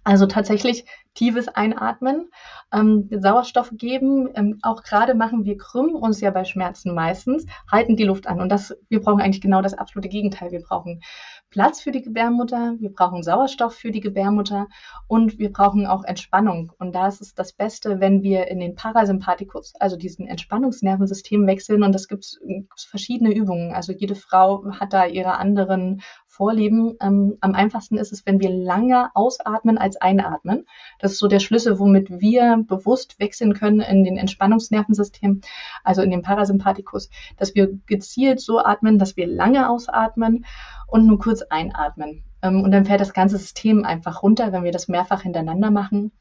Also 0.05 0.27
tatsächlich 0.27 0.85
tiefes 1.15 1.47
Einatmen, 1.47 2.29
ähm, 2.73 3.09
Sauerstoff 3.11 3.71
geben. 3.73 4.29
Ähm, 4.35 4.59
auch 4.63 4.83
gerade 4.83 5.15
machen 5.15 5.45
wir 5.45 5.57
krümmen 5.57 5.95
uns 5.95 6.21
ja 6.21 6.31
bei 6.31 6.45
Schmerzen 6.45 6.93
meistens, 6.95 7.47
halten 7.71 7.97
die 7.97 8.05
Luft 8.05 8.27
an. 8.27 8.41
Und 8.41 8.49
das, 8.49 8.75
wir 8.89 9.01
brauchen 9.01 9.21
eigentlich 9.21 9.41
genau 9.41 9.63
das 9.63 9.75
absolute 9.75 10.09
Gegenteil. 10.09 10.51
Wir 10.51 10.63
brauchen 10.63 11.03
Platz 11.53 11.83
für 11.83 11.93
die 11.93 12.01
Gebärmutter, 12.01 12.77
wir 12.81 12.91
brauchen 12.91 13.23
Sauerstoff 13.23 13.75
für 13.75 13.91
die 13.91 14.01
Gebärmutter 14.01 14.69
und 15.07 15.39
wir 15.39 15.53
brauchen 15.53 15.87
auch 15.87 16.03
Entspannung. 16.03 16.73
Und 16.79 16.95
da 16.95 17.07
ist 17.09 17.21
es 17.21 17.35
das 17.35 17.53
Beste, 17.53 18.01
wenn 18.01 18.23
wir 18.23 18.49
in 18.49 18.59
den 18.59 18.75
Parasympathikus, 18.75 19.75
also 19.79 19.97
diesen 19.97 20.27
Entspannungsnervensystem 20.27 21.47
wechseln. 21.47 21.83
Und 21.83 21.93
das 21.93 22.09
gibt 22.09 22.41
verschiedene 22.75 23.35
Übungen. 23.35 23.75
Also 23.75 23.93
jede 23.93 24.15
Frau 24.15 24.65
hat 24.81 24.95
da 24.95 25.05
ihre 25.05 25.37
anderen 25.37 26.01
Vorlieben. 26.27 26.97
Ähm, 27.03 27.37
am 27.43 27.55
einfachsten 27.55 27.99
ist 27.99 28.11
es, 28.11 28.25
wenn 28.25 28.41
wir 28.41 28.49
lange 28.49 29.11
ausatmen 29.15 29.77
als 29.77 29.97
einatmen. 29.97 30.65
Das 30.99 31.13
ist 31.13 31.19
so 31.19 31.29
der 31.29 31.41
Schlüssel, 31.41 31.79
womit 31.79 32.09
wir 32.09 32.65
bewusst 32.67 33.21
wechseln 33.21 33.53
können 33.53 33.81
in 33.81 34.05
den 34.05 34.17
Entspannungsnervensystem, 34.17 35.43
also 35.85 36.01
in 36.01 36.11
den 36.11 36.23
Parasympathikus, 36.23 37.11
dass 37.37 37.55
wir 37.55 37.79
gezielt 37.85 38.41
so 38.41 38.59
atmen, 38.59 38.99
dass 38.99 39.19
wir 39.19 39.27
lange 39.27 39.69
ausatmen 39.69 40.47
und 40.93 41.07
nur 41.07 41.19
kurz 41.19 41.43
einatmen. 41.43 42.23
Ähm, 42.43 42.63
und 42.63 42.71
dann 42.71 42.85
fällt 42.85 43.01
das 43.01 43.15
ganze 43.15 43.39
System 43.39 43.85
einfach 43.85 44.23
runter, 44.23 44.53
wenn 44.53 44.65
wir 44.65 44.73
das 44.73 44.89
mehrfach 44.89 45.23
hintereinander 45.23 45.71
machen. 45.71 46.13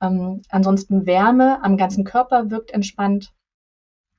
Ähm, 0.00 0.42
ansonsten 0.48 1.06
Wärme 1.06 1.62
am 1.64 1.76
ganzen 1.76 2.04
Körper 2.04 2.50
wirkt 2.50 2.70
entspannt. 2.70 3.32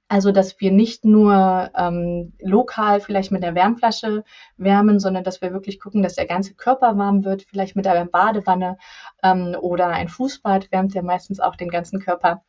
Also, 0.09 0.31
dass 0.31 0.59
wir 0.59 0.71
nicht 0.71 1.05
nur 1.05 1.71
ähm, 1.75 2.33
lokal 2.39 2.99
vielleicht 2.99 3.31
mit 3.31 3.43
der 3.43 3.55
Wärmflasche 3.55 4.25
wärmen, 4.57 4.99
sondern 4.99 5.23
dass 5.23 5.41
wir 5.41 5.53
wirklich 5.53 5.79
gucken, 5.79 6.03
dass 6.03 6.15
der 6.15 6.27
ganze 6.27 6.53
Körper 6.53 6.97
warm 6.97 7.23
wird, 7.23 7.43
vielleicht 7.43 7.75
mit 7.77 7.87
einer 7.87 8.05
Badewanne 8.05 8.77
ähm, 9.23 9.55
oder 9.59 9.87
ein 9.87 10.09
Fußbad 10.09 10.71
wärmt 10.71 10.93
ja 10.93 11.01
meistens 11.01 11.39
auch 11.39 11.55
den 11.55 11.69
ganzen 11.69 11.99
Körper. 12.01 12.43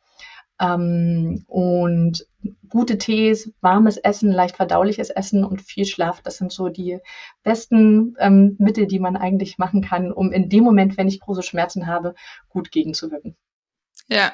Ähm, 0.59 1.43
und 1.47 2.25
gute 2.69 2.97
Tees, 2.97 3.53
warmes 3.61 3.97
Essen, 3.97 4.31
leicht 4.31 4.55
verdauliches 4.55 5.09
Essen 5.09 5.43
und 5.43 5.61
viel 5.61 5.85
Schlaf, 5.85 6.21
das 6.21 6.37
sind 6.37 6.51
so 6.51 6.69
die 6.69 6.99
besten 7.43 8.15
ähm, 8.19 8.55
Mittel, 8.59 8.87
die 8.87 8.99
man 8.99 9.17
eigentlich 9.17 9.57
machen 9.57 9.81
kann, 9.81 10.11
um 10.11 10.31
in 10.31 10.49
dem 10.49 10.63
Moment, 10.63 10.97
wenn 10.97 11.07
ich 11.07 11.19
große 11.19 11.43
Schmerzen 11.43 11.87
habe, 11.87 12.15
gut 12.49 12.71
gegenzuwirken. 12.71 13.35
Ja, 14.07 14.31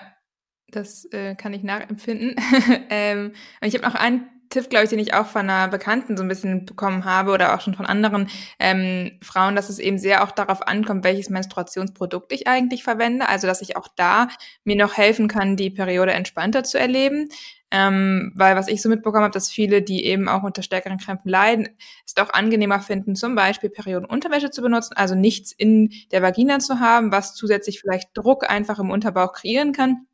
das 0.68 1.06
äh, 1.12 1.36
kann 1.36 1.54
ich 1.54 1.64
nachempfinden. 1.64 2.36
ähm, 2.90 3.34
ich 3.62 3.74
habe 3.74 3.86
noch 3.86 3.96
einen 3.96 4.28
Tipp, 4.52 4.70
glaube 4.70 4.84
ich, 4.84 4.90
den 4.92 5.00
ich 5.00 5.14
auch 5.14 5.26
von 5.26 5.50
einer 5.50 5.68
Bekannten 5.68 6.16
so 6.16 6.24
ein 6.24 6.30
bisschen 6.30 6.66
bekommen 6.66 7.06
habe 7.06 7.32
oder 7.32 7.56
auch 7.56 7.62
schon 7.62 7.74
von 7.74 7.88
anderen 7.88 8.30
ähm, 8.60 9.18
Frauen, 9.22 9.56
dass 9.56 9.70
es 9.70 9.80
eben 9.80 9.98
sehr 9.98 10.24
auch 10.24 10.32
darauf 10.32 10.68
ankommt, 10.68 11.04
welches 11.04 11.30
Menstruationsprodukt 11.30 12.32
ich 12.32 12.48
eigentlich 12.48 12.84
verwende. 12.84 13.28
Also, 13.28 13.48
dass 13.48 13.62
ich 13.62 13.76
auch 13.78 13.88
da 13.96 14.28
mir 14.64 14.76
noch 14.76 14.96
helfen 14.98 15.28
kann, 15.28 15.56
die 15.56 15.72
Periode 15.72 16.14
entspannter 16.14 16.64
zu 16.64 16.78
erleben. 16.80 17.30
Ähm, 17.74 18.34
weil 18.36 18.58
was 18.58 18.68
ich 18.68 18.82
so 18.82 18.90
mitbekommen 18.90 19.24
habe, 19.24 19.34
dass 19.34 19.50
viele, 19.50 19.82
die 19.82 20.06
eben 20.06 20.28
auch 20.28 20.44
unter 20.44 20.62
stärkeren 20.62 20.98
Krämpfen 20.98 21.32
leiden, 21.32 21.70
es 22.06 22.14
doch 22.14 22.34
angenehmer 22.34 22.82
finden, 22.82 23.16
zum 23.16 23.34
Beispiel 23.34 23.70
Periodenunterwäsche 23.70 24.52
zu 24.52 24.62
benutzen, 24.62 24.98
also 24.98 25.16
nichts 25.16 25.54
in 25.54 25.90
der 26.12 26.22
Vagina 26.22 26.60
zu 26.60 26.82
haben, 26.82 27.14
was 27.14 27.34
zusätzlich 27.34 27.80
vielleicht 27.80 28.10
Druck 28.14 28.50
einfach 28.50 28.78
im 28.80 28.90
Unterbauch 28.90 29.32
kreieren 29.32 29.72
kann 29.72 30.06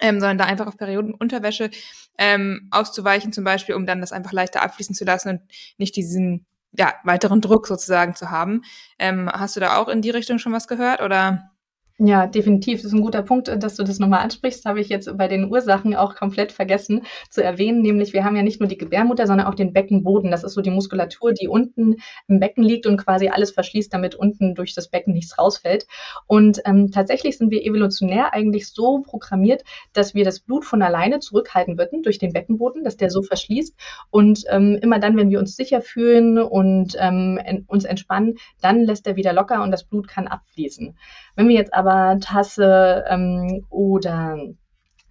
ähm, 0.00 0.20
sondern 0.20 0.38
da 0.38 0.44
einfach 0.44 0.66
auf 0.66 0.76
Periodenunterwäsche 0.76 1.70
ähm, 2.18 2.68
auszuweichen, 2.70 3.32
zum 3.32 3.44
Beispiel, 3.44 3.74
um 3.74 3.86
dann 3.86 4.00
das 4.00 4.12
einfach 4.12 4.32
leichter 4.32 4.62
abfließen 4.62 4.94
zu 4.94 5.04
lassen 5.04 5.28
und 5.28 5.40
nicht 5.78 5.96
diesen 5.96 6.46
ja, 6.72 6.94
weiteren 7.04 7.40
Druck 7.40 7.66
sozusagen 7.66 8.14
zu 8.14 8.30
haben. 8.30 8.62
Ähm, 8.98 9.30
hast 9.32 9.56
du 9.56 9.60
da 9.60 9.76
auch 9.76 9.88
in 9.88 10.02
die 10.02 10.10
Richtung 10.10 10.38
schon 10.38 10.52
was 10.52 10.68
gehört 10.68 11.00
oder? 11.00 11.50
Ja, 11.98 12.26
definitiv. 12.26 12.82
Das 12.82 12.92
ist 12.92 12.92
ein 12.92 13.00
guter 13.00 13.22
Punkt, 13.22 13.48
dass 13.48 13.76
du 13.76 13.82
das 13.82 13.98
nochmal 13.98 14.20
ansprichst. 14.20 14.66
Habe 14.66 14.80
ich 14.82 14.90
jetzt 14.90 15.16
bei 15.16 15.28
den 15.28 15.50
Ursachen 15.50 15.96
auch 15.96 16.14
komplett 16.14 16.52
vergessen 16.52 17.06
zu 17.30 17.42
erwähnen. 17.42 17.80
Nämlich, 17.80 18.12
wir 18.12 18.22
haben 18.22 18.36
ja 18.36 18.42
nicht 18.42 18.60
nur 18.60 18.68
die 18.68 18.76
Gebärmutter, 18.76 19.26
sondern 19.26 19.46
auch 19.46 19.54
den 19.54 19.72
Beckenboden. 19.72 20.30
Das 20.30 20.44
ist 20.44 20.52
so 20.52 20.60
die 20.60 20.70
Muskulatur, 20.70 21.32
die 21.32 21.48
unten 21.48 21.96
im 22.28 22.38
Becken 22.38 22.62
liegt 22.62 22.86
und 22.86 22.98
quasi 22.98 23.28
alles 23.28 23.50
verschließt, 23.52 23.94
damit 23.94 24.14
unten 24.14 24.54
durch 24.54 24.74
das 24.74 24.88
Becken 24.88 25.14
nichts 25.14 25.38
rausfällt. 25.38 25.86
Und 26.26 26.60
ähm, 26.66 26.90
tatsächlich 26.90 27.38
sind 27.38 27.50
wir 27.50 27.64
evolutionär 27.64 28.34
eigentlich 28.34 28.68
so 28.68 29.00
programmiert, 29.00 29.64
dass 29.94 30.14
wir 30.14 30.24
das 30.24 30.40
Blut 30.40 30.66
von 30.66 30.82
alleine 30.82 31.20
zurückhalten 31.20 31.78
würden 31.78 32.02
durch 32.02 32.18
den 32.18 32.34
Beckenboden, 32.34 32.84
dass 32.84 32.98
der 32.98 33.08
so 33.08 33.22
verschließt. 33.22 33.74
Und 34.10 34.44
ähm, 34.50 34.78
immer 34.82 34.98
dann, 34.98 35.16
wenn 35.16 35.30
wir 35.30 35.38
uns 35.38 35.56
sicher 35.56 35.80
fühlen 35.80 36.36
und 36.42 36.94
ähm, 37.00 37.64
uns 37.68 37.86
entspannen, 37.86 38.34
dann 38.60 38.84
lässt 38.84 39.06
er 39.06 39.16
wieder 39.16 39.32
locker 39.32 39.62
und 39.62 39.70
das 39.70 39.84
Blut 39.84 40.08
kann 40.08 40.26
abfließen. 40.28 40.94
Wenn 41.36 41.48
wir 41.48 41.54
jetzt 41.54 41.72
aber 41.72 41.85
Tasse 42.20 43.04
ähm, 43.08 43.64
oder 43.70 44.38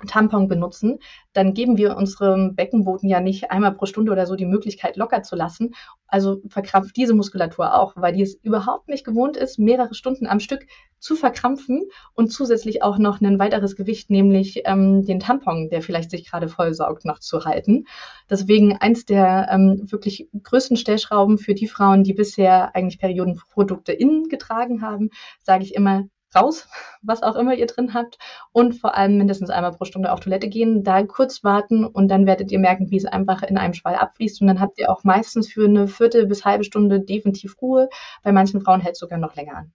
Tampon 0.08 0.48
benutzen, 0.48 1.00
dann 1.34 1.54
geben 1.54 1.78
wir 1.78 1.96
unserem 1.96 2.56
Beckenboden 2.56 3.10
ja 3.10 3.22
nicht 3.22 3.52
einmal 3.52 3.74
pro 3.74 3.86
Stunde 3.86 4.12
oder 4.12 4.26
so 4.26 4.36
die 4.36 4.46
Möglichkeit, 4.46 4.98
locker 4.98 5.24
zu 5.24 5.36
lassen. 5.36 5.74
Also 6.08 6.42
verkrampft 6.48 6.96
diese 6.96 7.14
Muskulatur 7.14 7.74
auch, 7.74 7.94
weil 7.96 8.14
die 8.14 8.22
es 8.22 8.36
überhaupt 8.36 8.90
nicht 8.90 9.06
gewohnt 9.06 9.38
ist, 9.38 9.58
mehrere 9.58 9.94
Stunden 9.94 10.28
am 10.28 10.40
Stück 10.40 10.68
zu 11.00 11.16
verkrampfen 11.16 11.84
und 12.14 12.32
zusätzlich 12.32 12.84
auch 12.84 12.98
noch 12.98 13.22
ein 13.22 13.40
weiteres 13.40 13.76
Gewicht, 13.76 14.10
nämlich 14.10 14.62
ähm, 14.66 15.06
den 15.06 15.20
Tampon, 15.20 15.70
der 15.70 15.82
vielleicht 15.82 16.12
sich 16.12 16.30
gerade 16.30 16.48
vollsaugt, 16.48 17.06
noch 17.06 17.20
zu 17.20 17.46
halten. 17.46 17.86
Deswegen 18.30 18.78
eins 18.78 19.06
der 19.06 19.48
ähm, 19.52 19.88
wirklich 19.90 20.30
größten 20.44 20.78
Stellschrauben 20.78 21.38
für 21.38 21.54
die 21.54 21.68
Frauen, 21.68 22.04
die 22.04 22.14
bisher 22.14 22.76
eigentlich 22.76 23.00
Periodenprodukte 23.00 23.94
innen 23.94 24.30
getragen 24.30 24.82
haben, 24.82 25.10
sage 25.42 25.64
ich 25.64 25.74
immer, 25.74 26.04
raus, 26.36 26.68
was 27.02 27.24
auch 27.24 27.36
immer 27.36 27.54
ihr 27.56 27.68
drin 27.68 27.94
habt. 27.94 28.18
Und 28.52 28.74
vor 28.74 28.96
allem 28.96 29.18
mindestens 29.18 29.50
einmal 29.50 29.72
pro 29.72 29.86
Stunde 29.86 30.12
auf 30.12 30.20
Toilette 30.20 30.50
gehen, 30.50 30.84
da 30.84 31.04
kurz 31.04 31.44
warten 31.44 31.86
und 31.86 32.08
dann 32.08 32.26
werdet 32.26 32.52
ihr 32.52 32.60
merken, 32.60 32.92
wie 32.92 32.98
es 32.98 33.06
einfach 33.06 33.44
in 33.44 33.58
einem 33.58 33.74
Schwall 33.74 33.96
abfließt. 33.96 34.42
Und 34.42 34.48
dann 34.48 34.60
habt 34.60 34.80
ihr 34.80 34.92
auch 34.92 35.04
meistens 35.04 35.52
für 35.52 35.66
eine 35.66 35.88
Viertel 35.88 36.26
bis 36.28 36.46
halbe 36.46 36.64
Stunde 36.64 37.00
definitiv 37.00 37.62
Ruhe. 37.62 37.90
Bei 38.24 38.32
manchen 38.32 38.62
Frauen 38.62 38.82
hält 38.82 38.94
es 38.94 39.00
sogar 39.00 39.20
noch 39.20 39.36
länger 39.36 39.58
an. 39.58 39.74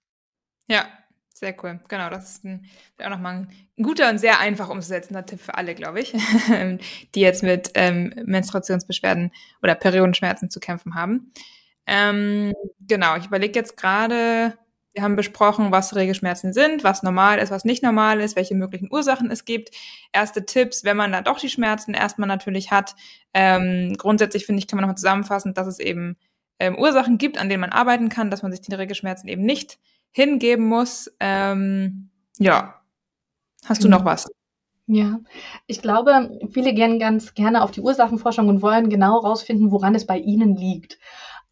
Ja, 0.68 0.85
sehr 1.40 1.57
cool. 1.62 1.81
Genau, 1.88 2.11
das 2.11 2.33
ist 2.33 2.44
ein, 2.44 2.66
auch 3.03 3.09
nochmal 3.09 3.46
ein 3.79 3.83
guter 3.83 4.11
und 4.11 4.18
sehr 4.18 4.40
einfach 4.40 4.68
umzusetzender 4.68 5.25
Tipp 5.25 5.40
für 5.40 5.55
alle, 5.55 5.75
glaube 5.75 6.01
ich, 6.01 6.12
die 7.14 7.20
jetzt 7.20 7.42
mit 7.42 7.70
ähm, 7.75 8.12
Menstruationsbeschwerden 8.27 9.33
oder 9.62 9.75
Periodenschmerzen 9.75 10.51
zu 10.51 10.61
kämpfen 10.61 10.94
haben. 10.94 11.33
Ähm, 11.87 12.53
genau, 12.87 13.16
ich 13.16 13.27
überlege 13.27 13.59
jetzt 13.59 13.79
gerade, 13.79 14.59
wir 14.92 15.03
haben 15.03 15.16
besprochen, 15.16 15.70
was 15.70 15.94
Regelschmerzen 15.94 16.53
sind, 16.53 16.83
was 16.83 17.03
normal 17.03 17.38
ist, 17.38 17.50
was 17.50 17.64
nicht 17.64 17.83
normal 17.83 18.20
ist, 18.20 18.37
welche 18.37 18.55
möglichen 18.55 18.88
Ursachen 18.90 19.31
es 19.31 19.44
gibt. 19.44 19.70
Erste 20.12 20.44
Tipps, 20.44 20.85
wenn 20.85 20.96
man 20.96 21.12
dann 21.12 21.24
doch 21.24 21.38
die 21.38 21.48
Schmerzen 21.48 21.94
erstmal 21.94 22.26
natürlich 22.26 22.70
hat. 22.70 22.96
Ähm, 23.33 23.94
grundsätzlich 23.96 24.46
finde 24.46 24.61
ich, 24.61 24.66
kann 24.66 24.76
man 24.76 24.83
nochmal 24.83 24.96
zusammenfassen, 24.96 25.55
dass 25.55 25.68
es 25.68 25.79
eben 25.79 26.16
ähm, 26.59 26.76
Ursachen 26.76 27.18
gibt, 27.18 27.38
an 27.38 27.48
denen 27.48 27.61
man 27.61 27.70
arbeiten 27.70 28.09
kann, 28.09 28.31
dass 28.31 28.42
man 28.42 28.50
sich 28.50 28.61
den 28.61 28.74
Regelschmerzen 28.74 29.29
eben 29.29 29.42
nicht 29.42 29.79
hingeben 30.11 30.66
muss. 30.66 31.11
Ähm, 31.20 32.11
ja. 32.38 32.81
Hast 33.66 33.85
du 33.85 33.88
noch 33.88 34.05
was? 34.05 34.29
Ja, 34.87 35.20
ich 35.66 35.83
glaube, 35.83 36.40
viele 36.50 36.74
gehen 36.74 36.98
ganz 36.98 37.35
gerne 37.35 37.62
auf 37.62 37.70
die 37.70 37.81
Ursachenforschung 37.81 38.48
und 38.48 38.61
wollen 38.61 38.90
genau 38.90 39.18
rausfinden, 39.18 39.70
woran 39.70 39.94
es 39.94 40.05
bei 40.05 40.18
ihnen 40.18 40.57
liegt. 40.57 40.98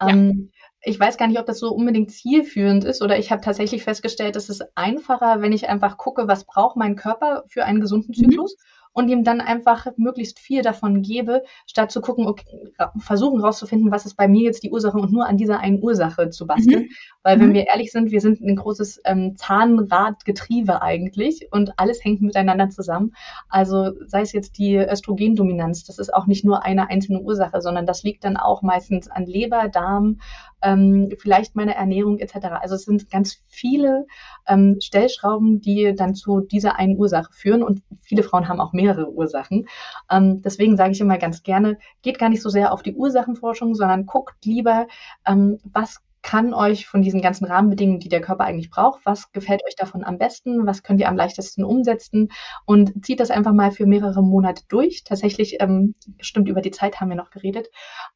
Ja. 0.00 0.08
Ähm, 0.08 0.50
ich 0.88 0.98
weiß 0.98 1.18
gar 1.18 1.26
nicht, 1.28 1.38
ob 1.38 1.46
das 1.46 1.58
so 1.58 1.70
unbedingt 1.70 2.10
zielführend 2.10 2.84
ist 2.84 3.02
oder 3.02 3.18
ich 3.18 3.30
habe 3.30 3.42
tatsächlich 3.42 3.84
festgestellt, 3.84 4.36
es 4.36 4.48
ist 4.48 4.64
einfacher, 4.74 5.42
wenn 5.42 5.52
ich 5.52 5.68
einfach 5.68 5.98
gucke, 5.98 6.28
was 6.28 6.44
braucht 6.44 6.76
mein 6.76 6.96
Körper 6.96 7.44
für 7.48 7.64
einen 7.64 7.80
gesunden 7.80 8.14
mhm. 8.16 8.30
Zyklus 8.30 8.56
mhm 8.56 8.78
und 8.98 9.08
ihm 9.08 9.22
dann 9.22 9.40
einfach 9.40 9.86
möglichst 9.96 10.40
viel 10.40 10.62
davon 10.62 11.02
gebe, 11.02 11.44
statt 11.66 11.92
zu 11.92 12.00
gucken, 12.00 12.26
okay, 12.26 12.72
versuchen 12.98 13.40
rauszufinden, 13.40 13.92
was 13.92 14.06
ist 14.06 14.16
bei 14.16 14.26
mir 14.26 14.42
jetzt 14.42 14.64
die 14.64 14.72
Ursache 14.72 14.98
und 14.98 15.12
nur 15.12 15.26
an 15.26 15.36
dieser 15.36 15.60
einen 15.60 15.80
Ursache 15.80 16.30
zu 16.30 16.48
basteln. 16.48 16.82
Mhm. 16.82 16.90
Weil 17.22 17.38
wenn 17.38 17.50
mhm. 17.50 17.54
wir 17.54 17.68
ehrlich 17.68 17.92
sind, 17.92 18.10
wir 18.10 18.20
sind 18.20 18.40
ein 18.40 18.56
großes 18.56 19.02
ähm, 19.04 19.36
Zahnradgetriebe 19.36 20.82
eigentlich 20.82 21.46
und 21.52 21.78
alles 21.78 22.02
hängt 22.04 22.22
miteinander 22.22 22.70
zusammen. 22.70 23.14
Also 23.48 23.92
sei 24.06 24.22
es 24.22 24.32
jetzt 24.32 24.58
die 24.58 24.76
Östrogendominanz, 24.76 25.84
das 25.84 26.00
ist 26.00 26.12
auch 26.12 26.26
nicht 26.26 26.44
nur 26.44 26.64
eine 26.64 26.90
einzelne 26.90 27.20
Ursache, 27.20 27.60
sondern 27.60 27.86
das 27.86 28.02
liegt 28.02 28.24
dann 28.24 28.36
auch 28.36 28.62
meistens 28.62 29.08
an 29.08 29.26
Leber, 29.26 29.68
Darm, 29.68 30.18
ähm, 30.62 31.10
vielleicht 31.18 31.56
meine 31.56 31.74
Ernährung 31.74 32.18
etc. 32.18 32.46
Also 32.60 32.74
es 32.74 32.84
sind 32.84 33.10
ganz 33.10 33.42
viele 33.48 34.06
ähm, 34.46 34.78
Stellschrauben, 34.80 35.60
die 35.60 35.94
dann 35.94 36.14
zu 36.14 36.40
dieser 36.40 36.78
einen 36.78 36.96
Ursache 36.96 37.32
führen 37.32 37.62
und 37.62 37.82
viele 38.00 38.22
Frauen 38.22 38.48
haben 38.48 38.60
auch 38.60 38.72
mehrere 38.72 39.10
Ursachen. 39.10 39.68
Ähm, 40.10 40.42
deswegen 40.42 40.76
sage 40.76 40.92
ich 40.92 41.00
immer 41.00 41.18
ganz 41.18 41.42
gerne, 41.42 41.78
geht 42.02 42.18
gar 42.18 42.28
nicht 42.28 42.42
so 42.42 42.48
sehr 42.48 42.72
auf 42.72 42.82
die 42.82 42.94
Ursachenforschung, 42.94 43.74
sondern 43.74 44.06
guckt 44.06 44.44
lieber, 44.44 44.86
ähm, 45.26 45.58
was 45.64 46.00
kann 46.22 46.54
euch 46.54 46.86
von 46.86 47.02
diesen 47.02 47.22
ganzen 47.22 47.44
Rahmenbedingungen, 47.44 48.00
die 48.00 48.08
der 48.08 48.20
Körper 48.20 48.44
eigentlich 48.44 48.70
braucht, 48.70 49.04
was 49.04 49.32
gefällt 49.32 49.62
euch 49.66 49.76
davon 49.76 50.04
am 50.04 50.18
besten, 50.18 50.66
was 50.66 50.82
könnt 50.82 51.00
ihr 51.00 51.08
am 51.08 51.16
leichtesten 51.16 51.64
umsetzen? 51.64 52.28
Und 52.66 53.04
zieht 53.04 53.20
das 53.20 53.30
einfach 53.30 53.52
mal 53.52 53.70
für 53.70 53.86
mehrere 53.86 54.22
Monate 54.22 54.62
durch. 54.68 55.04
Tatsächlich, 55.04 55.56
ähm, 55.60 55.94
stimmt, 56.20 56.48
über 56.48 56.60
die 56.60 56.70
Zeit 56.70 57.00
haben 57.00 57.08
wir 57.08 57.16
noch 57.16 57.30
geredet, 57.30 57.68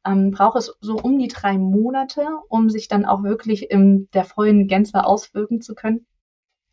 ähm, 0.05 0.31
braucht 0.31 0.57
es 0.57 0.75
so 0.81 0.95
um 0.97 1.17
die 1.17 1.27
drei 1.27 1.57
Monate, 1.57 2.27
um 2.49 2.69
sich 2.69 2.87
dann 2.87 3.05
auch 3.05 3.23
wirklich 3.23 3.71
in 3.71 4.09
der 4.13 4.25
vollen 4.25 4.67
Gänze 4.67 5.05
auswirken 5.05 5.61
zu 5.61 5.75
können 5.75 6.05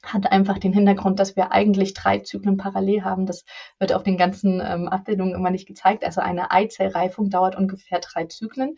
hat 0.03 0.33
einfach 0.33 0.59
den 0.59 0.73
Hintergrund, 0.73 1.21
dass 1.21 1.37
wir 1.37 1.53
eigentlich 1.53 1.95
drei 1.95 2.21
Zyklen 2.21 2.57
parallel 2.57 3.05
haben. 3.05 3.27
Das 3.27 3.45
wird 3.79 3.93
auf 3.93 4.03
den 4.03 4.17
ganzen 4.17 4.61
ähm, 4.65 4.89
Abbildungen 4.89 5.35
immer 5.35 5.51
nicht 5.51 5.67
gezeigt. 5.67 6.05
Also 6.05 6.21
eine 6.21 6.51
Eizellreifung 6.51 7.29
dauert 7.29 7.57
ungefähr 7.57 8.01
drei 8.01 8.25
Zyklen. 8.27 8.77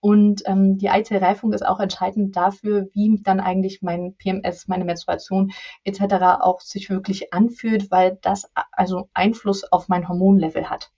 Und 0.00 0.42
ähm, 0.46 0.78
die 0.78 0.88
Eizellreifung 0.88 1.52
ist 1.52 1.66
auch 1.66 1.80
entscheidend 1.80 2.36
dafür, 2.36 2.88
wie 2.92 3.20
dann 3.22 3.40
eigentlich 3.40 3.82
mein 3.82 4.14
PMS, 4.16 4.68
meine 4.68 4.84
Menstruation 4.84 5.52
etc. 5.84 6.40
auch 6.40 6.60
sich 6.60 6.88
wirklich 6.88 7.32
anfühlt, 7.32 7.90
weil 7.90 8.18
das 8.22 8.50
also 8.72 9.08
Einfluss 9.12 9.64
auf 9.64 9.88
mein 9.88 10.08
Hormonlevel 10.08 10.70
hat. 10.70 10.92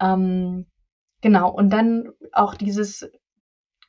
Ähm, 0.00 0.66
genau, 1.22 1.50
und 1.50 1.70
dann 1.70 2.10
auch 2.32 2.54
dieses 2.54 3.10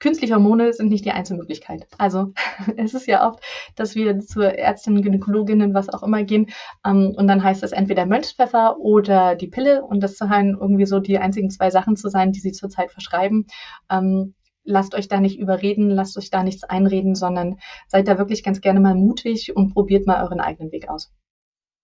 künstliche 0.01 0.33
Hormone 0.33 0.73
sind 0.73 0.89
nicht 0.89 1.05
die 1.05 1.11
einzige 1.11 1.39
Möglichkeit. 1.39 1.87
Also 1.97 2.33
es 2.75 2.93
ist 2.93 3.07
ja 3.07 3.25
oft, 3.27 3.41
dass 3.75 3.95
wir 3.95 4.19
zur 4.19 4.57
Ärztin, 4.57 5.01
Gynäkologinnen, 5.01 5.73
was 5.73 5.87
auch 5.87 6.03
immer 6.03 6.23
gehen 6.23 6.47
ähm, 6.85 7.13
und 7.15 7.27
dann 7.27 7.41
heißt 7.41 7.63
es 7.63 7.71
entweder 7.71 8.05
Mönchspfeffer 8.05 8.77
oder 8.79 9.35
die 9.35 9.47
Pille 9.47 9.83
und 9.83 10.01
das 10.01 10.17
scheinen 10.17 10.57
irgendwie 10.59 10.85
so 10.85 10.99
die 10.99 11.19
einzigen 11.19 11.49
zwei 11.49 11.69
Sachen 11.69 11.95
zu 11.95 12.09
sein, 12.09 12.33
die 12.33 12.39
sie 12.39 12.51
zurzeit 12.51 12.91
verschreiben. 12.91 13.47
Ähm, 13.89 14.33
lasst 14.63 14.95
euch 14.95 15.07
da 15.07 15.19
nicht 15.19 15.39
überreden, 15.39 15.89
lasst 15.89 16.17
euch 16.17 16.29
da 16.29 16.43
nichts 16.43 16.63
einreden, 16.63 17.15
sondern 17.15 17.59
seid 17.87 18.07
da 18.07 18.17
wirklich 18.17 18.43
ganz 18.43 18.59
gerne 18.59 18.79
mal 18.79 18.95
mutig 18.95 19.55
und 19.55 19.73
probiert 19.73 20.07
mal 20.07 20.23
euren 20.23 20.41
eigenen 20.41 20.71
Weg 20.71 20.89
aus. 20.89 21.13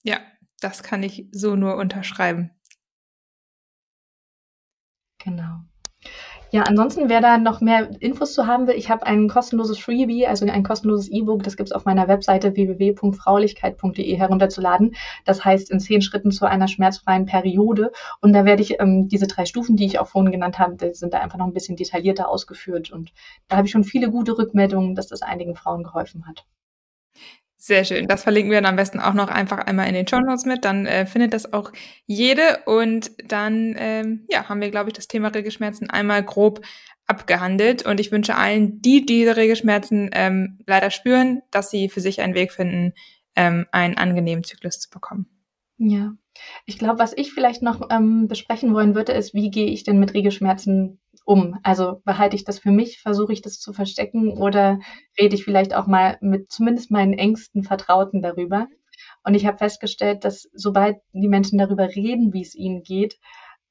Ja, 0.04 0.18
das 0.60 0.84
kann 0.84 1.04
ich 1.04 1.28
so 1.32 1.56
nur 1.56 1.78
unterschreiben. 1.78 2.52
Genau. 5.20 5.62
Ja, 6.52 6.64
ansonsten, 6.64 7.10
wer 7.10 7.20
da 7.20 7.38
noch 7.38 7.60
mehr 7.60 7.90
Infos 8.00 8.34
zu 8.34 8.48
haben 8.48 8.68
will, 8.68 8.76
ich 8.76 8.90
habe 8.90 9.06
ein 9.06 9.28
kostenloses 9.28 9.80
Freebie, 9.80 10.26
also 10.28 10.46
ein 10.46 10.64
kostenloses 10.64 11.10
E-Book, 11.10 11.44
das 11.44 11.58
gibt's 11.58 11.74
auf 11.74 11.84
meiner 11.84 12.08
Webseite 12.08 12.56
www.fraulichkeit.de 12.56 14.16
herunterzuladen. 14.16 14.96
Das 15.26 15.44
heißt 15.44 15.70
in 15.70 15.82
zehn 15.82 16.02
Schritten 16.02 16.32
zu 16.32 16.46
einer 16.46 16.70
schmerzfreien 16.70 17.26
Periode. 17.26 17.92
Und 18.22 18.32
da 18.32 18.46
werde 18.46 18.62
ich 18.62 18.80
ähm, 18.80 19.10
diese 19.10 19.28
drei 19.28 19.46
Stufen, 19.46 19.76
die 19.76 19.86
ich 19.86 20.00
auch 20.00 20.08
vorhin 20.08 20.32
genannt 20.32 20.58
habe, 20.58 20.94
sind 20.94 21.14
da 21.14 21.20
einfach 21.20 21.38
noch 21.38 21.48
ein 21.48 21.54
bisschen 21.54 21.76
detaillierter 21.76 22.30
ausgeführt. 22.30 22.92
Und 22.92 23.12
da 23.50 23.58
habe 23.58 23.68
ich 23.68 23.72
schon 23.72 23.84
viele 23.84 24.10
gute 24.10 24.38
Rückmeldungen, 24.38 24.96
dass 24.96 25.08
das 25.08 25.22
einigen 25.22 25.56
Frauen 25.56 25.84
geholfen 25.84 26.28
hat. 26.28 26.46
Sehr 27.60 27.84
schön. 27.84 28.08
Das 28.08 28.24
verlinken 28.24 28.52
wir 28.52 28.62
dann 28.62 28.70
am 28.70 28.76
besten 28.76 29.00
auch 29.00 29.16
noch 29.16 29.30
einfach 29.30 29.58
einmal 29.58 29.88
in 29.88 29.96
den 29.96 30.08
Show 30.08 30.20
Notes 30.20 30.46
mit. 30.46 30.64
Dann 30.64 30.86
äh, 30.86 31.08
findet 31.08 31.34
das 31.34 31.54
auch 31.54 31.72
jede. 32.06 32.60
Und 32.66 33.12
dann 33.26 33.76
ähm, 33.78 34.26
ja, 34.30 34.48
haben 34.48 34.62
wir, 34.62 34.70
glaube 34.70 34.90
ich, 34.90 34.94
das 34.94 35.08
Thema 35.08 35.30
Regelschmerzen 35.30 35.90
einmal 35.90 36.24
grob 36.24 36.62
abgehandelt. 37.08 37.84
Und 37.84 38.00
ich 38.00 38.12
wünsche 38.12 38.36
allen, 38.36 38.80
die 38.82 39.06
diese 39.06 39.36
Regelschmerzen 39.36 40.12
ähm, 40.14 40.60
leider 40.68 40.92
spüren, 40.92 41.42
dass 41.50 41.72
sie 41.72 41.90
für 41.90 42.00
sich 42.00 42.22
einen 42.22 42.36
Weg 42.36 42.52
finden, 42.52 42.94
ähm, 43.36 43.66
einen 43.72 43.98
angenehmen 43.98 44.44
Zyklus 44.44 44.80
zu 44.80 44.92
bekommen. 44.92 45.28
Ja. 45.80 46.14
Ich 46.66 46.78
glaube, 46.78 47.00
was 47.00 47.18
ich 47.18 47.34
vielleicht 47.34 47.64
noch 47.64 47.90
ähm, 47.90 48.28
besprechen 48.28 48.74
wollen 48.76 48.94
würde, 48.94 49.14
ist, 49.14 49.34
wie 49.34 49.50
gehe 49.50 49.72
ich 49.72 49.84
denn 49.84 50.00
mit 50.00 50.14
Regelschmerzen 50.14 51.00
um? 51.28 51.60
Also 51.62 52.02
behalte 52.06 52.36
ich 52.36 52.46
das 52.46 52.60
für 52.60 52.72
mich, 52.72 53.02
versuche 53.02 53.34
ich 53.34 53.42
das 53.42 53.60
zu 53.60 53.74
verstecken 53.74 54.32
oder 54.32 54.80
rede 55.20 55.36
ich 55.36 55.44
vielleicht 55.44 55.76
auch 55.76 55.86
mal 55.86 56.18
mit 56.22 56.52
zumindest 56.52 56.90
meinen 56.90 57.14
engsten 57.14 57.64
Vertrauten 57.64 58.22
darüber? 58.22 58.68
Und 59.24 59.36
ich 59.36 59.46
habe 59.46 59.58
festgestellt, 59.58 60.24
dass 60.24 60.50
sobald 60.54 60.98
die 61.12 61.28
Menschen 61.28 61.60
darüber 61.60 61.88
reden, 61.88 62.34
wie 62.34 62.42
es 62.42 62.56
ihnen 62.56 62.82
geht, 62.82 63.20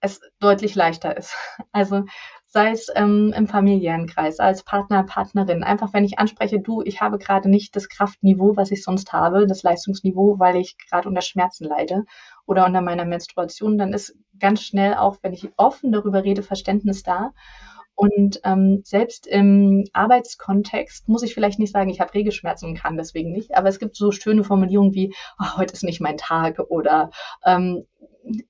es 0.01 0.21
deutlich 0.39 0.75
leichter 0.75 1.17
ist. 1.17 1.35
Also 1.73 2.05
sei 2.45 2.71
es 2.71 2.89
ähm, 2.95 3.33
im 3.37 3.47
familiären 3.49 4.07
Kreis, 4.07 4.39
als 4.39 4.63
Partner, 4.63 5.03
Partnerin. 5.03 5.65
Einfach, 5.65 5.93
wenn 5.95 6.05
ich 6.05 6.19
anspreche, 6.19 6.61
du, 6.61 6.83
ich 6.83 7.01
habe 7.01 7.19
gerade 7.19 7.49
nicht 7.49 7.75
das 7.75 7.89
Kraftniveau, 7.89 8.57
was 8.57 8.71
ich 8.71 8.83
sonst 8.83 9.13
habe, 9.13 9.47
das 9.47 9.63
Leistungsniveau, 9.63 10.39
weil 10.39 10.57
ich 10.57 10.77
gerade 10.91 11.09
unter 11.09 11.23
Schmerzen 11.23 11.65
leide 11.65 12.05
oder 12.47 12.67
unter 12.67 12.83
meiner 12.83 13.05
Menstruation, 13.07 13.79
dann 13.79 13.93
ist 13.93 14.15
ganz 14.39 14.63
schnell 14.63 14.95
auch, 14.95 15.19
wenn 15.23 15.33
ich 15.33 15.49
offen 15.57 15.93
darüber 15.93 16.25
rede, 16.25 16.43
Verständnis 16.43 17.03
da. 17.03 17.33
Und 17.95 18.41
ähm, 18.45 18.83
selbst 18.85 19.27
im 19.27 19.85
Arbeitskontext 19.95 21.09
muss 21.09 21.23
ich 21.23 21.33
vielleicht 21.33 21.59
nicht 21.59 21.73
sagen, 21.73 21.89
ich 21.89 21.99
habe 21.99 22.13
Regelschmerzen 22.13 22.69
und 22.69 22.77
kann 22.79 22.99
deswegen 22.99 23.33
nicht, 23.33 23.57
aber 23.57 23.71
es 23.71 23.79
gibt 23.79 23.97
so 23.97 24.13
schöne 24.13 24.45
Formulierungen 24.45 24.93
wie, 24.93 25.15
oh, 25.41 25.57
heute 25.57 25.73
ist 25.73 25.83
nicht 25.83 26.03
mein 26.03 26.19
Tag 26.19 26.59
oder 26.69 27.11
ähm, 27.45 27.87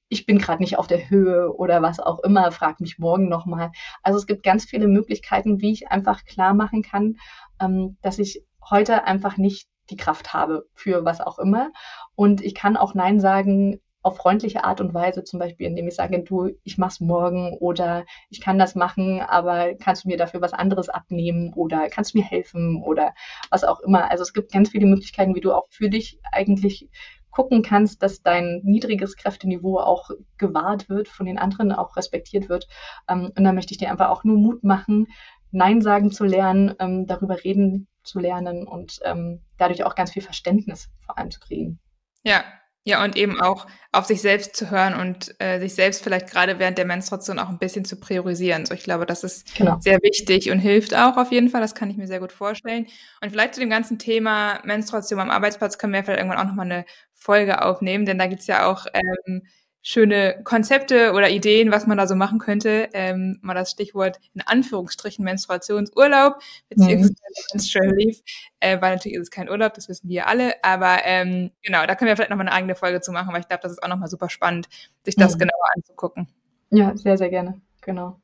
ich 0.09 0.27
bin 0.27 0.39
gerade 0.39 0.63
nicht 0.63 0.79
auf 0.79 0.89
der 0.89 1.11
Höhe 1.11 1.55
oder 1.55 1.81
was 1.81 2.01
auch 2.01 2.21
immer, 2.25 2.51
frag 2.51 2.81
mich 2.81 2.99
morgen 2.99 3.29
nochmal. 3.29 3.71
Also 4.03 4.19
es 4.19 4.27
gibt 4.27 4.43
ganz 4.43 4.65
viele 4.65 4.89
Möglichkeiten, 4.89 5.61
wie 5.61 5.73
ich 5.73 5.93
einfach 5.93 6.25
klar 6.25 6.53
machen 6.53 6.83
kann, 6.83 7.17
ähm, 7.61 7.99
dass 8.03 8.19
ich 8.19 8.43
heute 8.69 9.05
einfach 9.05 9.37
nicht 9.37 9.69
die 9.91 9.97
Kraft 9.97 10.35
habe 10.35 10.67
für 10.75 11.05
was 11.05 11.21
auch 11.21 11.39
immer. 11.39 11.71
Und 12.17 12.41
ich 12.41 12.57
kann 12.57 12.77
auch 12.77 12.95
Nein 12.95 13.21
sagen 13.21 13.81
auf 14.07 14.19
freundliche 14.19 14.63
Art 14.63 14.81
und 14.81 14.95
Weise, 14.95 15.25
zum 15.25 15.41
Beispiel, 15.41 15.67
indem 15.67 15.89
ich 15.89 15.97
sage, 15.97 16.23
du, 16.23 16.51
ich 16.63 16.79
mach's 16.79 17.01
morgen 17.01 17.55
oder 17.59 18.05
ich 18.31 18.41
kann 18.41 18.57
das 18.57 18.77
machen, 18.77 19.21
aber 19.21 19.75
kannst 19.75 20.05
du 20.05 20.09
mir 20.09 20.17
dafür 20.17 20.41
was 20.41 20.53
anderes 20.53 20.89
abnehmen 20.89 21.53
oder 21.55 21.89
kannst 21.89 22.15
du 22.15 22.19
mir 22.19 22.25
helfen 22.25 22.85
oder 22.85 23.15
was 23.51 23.65
auch 23.65 23.81
immer. 23.81 24.09
Also 24.09 24.23
es 24.23 24.33
gibt 24.33 24.53
ganz 24.53 24.71
viele 24.71 24.87
Möglichkeiten, 24.87 25.35
wie 25.35 25.41
du 25.41 25.53
auch 25.53 25.67
für 25.71 25.91
dich 25.91 26.21
eigentlich 26.31 26.89
gucken 27.33 27.63
kannst, 27.63 28.01
dass 28.01 28.23
dein 28.23 28.61
niedriges 28.63 29.17
Kräfteniveau 29.17 29.79
auch 29.79 30.11
gewahrt 30.39 30.89
wird, 30.89 31.09
von 31.09 31.27
den 31.27 31.37
anderen 31.37 31.73
auch 31.73 31.97
respektiert 31.97 32.49
wird. 32.49 32.69
Ähm, 33.09 33.33
und 33.37 33.43
da 33.43 33.53
möchte 33.53 33.73
ich 33.73 33.79
dir 33.79 33.91
einfach 33.91 34.11
auch 34.11 34.23
nur 34.23 34.39
Mut 34.39 34.63
machen, 34.63 35.09
Nein 35.51 35.81
sagen 35.81 36.13
zu 36.13 36.25
lernen, 36.25 36.75
ähm, 36.79 37.07
darüber 37.07 37.43
reden 37.43 37.89
zu 38.05 38.21
lernen 38.21 38.69
und 38.69 39.01
ähm, 39.03 39.43
dadurch 39.59 39.83
auch 39.83 39.97
ganz 39.97 40.13
viel 40.13 40.23
Verständnis 40.23 40.91
vor 41.05 41.19
allem 41.19 41.33
zu 41.33 41.41
kriegen. 41.41 41.81
Ja, 42.23 42.45
ja, 42.87 43.03
und 43.03 43.17
eben 43.17 43.41
auch 43.41 43.67
auf 43.91 44.05
sich 44.05 44.23
selbst 44.23 44.55
zu 44.55 44.71
hören 44.71 44.95
und 44.95 45.35
äh, 45.41 45.59
sich 45.59 45.75
selbst 45.75 46.05
vielleicht 46.05 46.31
gerade 46.31 46.61
während 46.61 46.79
der 46.79 46.85
Menstruation 46.85 47.41
auch 47.41 47.49
ein 47.49 47.59
bisschen 47.59 47.85
zu 47.85 47.97
priorisieren. 47.97 48.65
So, 48.65 48.75
ich 48.75 48.85
glaube, 48.85 49.07
das 49.07 49.25
ist 49.25 49.57
genau. 49.57 49.77
sehr 49.81 49.99
wichtig 50.03 50.53
und 50.53 50.61
hilft 50.61 50.95
auch 50.95 51.17
auf 51.17 51.33
jeden 51.33 51.49
Fall. 51.49 51.61
Das 51.61 51.75
kann 51.75 51.91
ich 51.91 51.97
mir 51.97 52.07
sehr 52.07 52.21
gut 52.21 52.31
vorstellen. 52.31 52.87
Und 53.21 53.31
vielleicht 53.31 53.55
zu 53.55 53.61
dem 53.61 53.71
ganzen 53.71 53.99
Thema 53.99 54.61
Menstruation 54.63 55.19
am 55.19 55.31
Arbeitsplatz 55.31 55.79
können 55.79 55.95
wir 55.95 56.05
vielleicht 56.05 56.21
irgendwann 56.21 56.39
auch 56.39 56.49
nochmal 56.49 56.67
eine 56.67 56.85
Folge 57.13 57.61
aufnehmen, 57.61 58.07
denn 58.07 58.19
da 58.19 58.29
gibt's 58.29 58.47
ja 58.47 58.71
auch 58.71 58.87
ähm, 58.95 59.43
schöne 59.89 60.41
Konzepte 60.43 61.13
oder 61.13 61.31
Ideen, 61.31 61.71
was 61.71 61.87
man 61.87 61.97
da 61.97 62.09
so 62.09 62.17
machen 62.17 62.41
könnte. 62.41 62.89
Ähm, 62.93 63.39
mal 63.41 63.55
das 63.55 63.71
Stichwort 63.71 64.19
in 64.35 64.41
Anführungsstrichen 64.41 65.25
Menstruationsurlaub 65.25 66.43
beziehungsweise 66.69 67.13
mhm. 67.13 67.45
Menstrual 67.53 67.95
Leave, 67.97 68.19
äh, 68.59 68.81
weil 68.83 68.97
natürlich 68.97 69.17
ist 69.17 69.23
es 69.23 69.31
kein 69.31 69.49
Urlaub, 69.49 69.75
das 69.75 69.89
wissen 69.89 70.09
wir 70.09 70.27
alle. 70.27 70.55
Aber 70.65 71.05
ähm, 71.05 71.53
genau, 71.63 71.87
da 71.87 71.95
können 71.95 72.09
wir 72.09 72.17
vielleicht 72.17 72.31
nochmal 72.31 72.49
eine 72.49 72.57
eigene 72.57 72.75
Folge 72.75 73.01
zu 73.01 73.13
machen, 73.13 73.33
weil 73.33 73.43
ich 73.43 73.47
glaube, 73.47 73.63
das 73.63 73.71
ist 73.71 73.83
auch 73.85 73.89
nochmal 73.89 74.09
super 74.09 74.29
spannend, 74.29 74.69
sich 75.05 75.15
das 75.15 75.35
mhm. 75.35 75.39
genauer 75.39 75.71
anzugucken. 75.77 76.27
Ja, 76.71 76.97
sehr, 76.97 77.17
sehr 77.17 77.31
gerne. 77.31 77.61
Genau. 77.81 78.21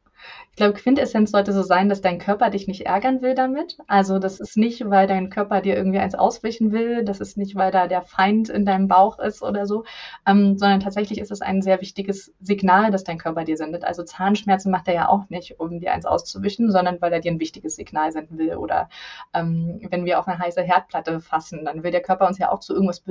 Ich 0.50 0.56
glaube, 0.56 0.74
Quintessenz 0.74 1.30
sollte 1.30 1.52
so 1.52 1.62
sein, 1.62 1.88
dass 1.88 2.02
dein 2.02 2.18
Körper 2.18 2.50
dich 2.50 2.68
nicht 2.68 2.84
ärgern 2.84 3.22
will 3.22 3.34
damit. 3.34 3.78
Also 3.86 4.18
das 4.18 4.38
ist 4.38 4.56
nicht, 4.58 4.88
weil 4.90 5.06
dein 5.06 5.30
Körper 5.30 5.62
dir 5.62 5.76
irgendwie 5.76 5.98
eins 5.98 6.14
auswischen 6.14 6.72
will, 6.72 7.04
das 7.04 7.20
ist 7.20 7.38
nicht, 7.38 7.56
weil 7.56 7.70
da 7.70 7.86
der 7.86 8.02
Feind 8.02 8.50
in 8.50 8.66
deinem 8.66 8.86
Bauch 8.86 9.18
ist 9.18 9.42
oder 9.42 9.64
so, 9.66 9.84
ähm, 10.26 10.58
sondern 10.58 10.80
tatsächlich 10.80 11.18
ist 11.18 11.30
es 11.30 11.40
ein 11.40 11.62
sehr 11.62 11.80
wichtiges 11.80 12.34
Signal, 12.40 12.90
das 12.90 13.02
dein 13.04 13.16
Körper 13.16 13.44
dir 13.44 13.56
sendet. 13.56 13.84
Also 13.84 14.02
Zahnschmerzen 14.02 14.70
macht 14.70 14.88
er 14.88 14.94
ja 14.94 15.08
auch 15.08 15.30
nicht, 15.30 15.58
um 15.58 15.80
dir 15.80 15.92
eins 15.92 16.04
auszuwischen, 16.04 16.70
sondern 16.70 17.00
weil 17.00 17.12
er 17.12 17.20
dir 17.20 17.32
ein 17.32 17.40
wichtiges 17.40 17.76
Signal 17.76 18.12
senden 18.12 18.36
will. 18.36 18.56
Oder 18.56 18.90
ähm, 19.32 19.80
wenn 19.88 20.04
wir 20.04 20.18
auf 20.18 20.28
eine 20.28 20.38
heiße 20.38 20.62
Herdplatte 20.62 21.20
fassen, 21.20 21.64
dann 21.64 21.82
will 21.82 21.92
der 21.92 22.02
Körper 22.02 22.26
uns 22.28 22.38
ja 22.38 22.52
auch 22.52 22.60
zu 22.60 22.74
irgendwas 22.74 23.02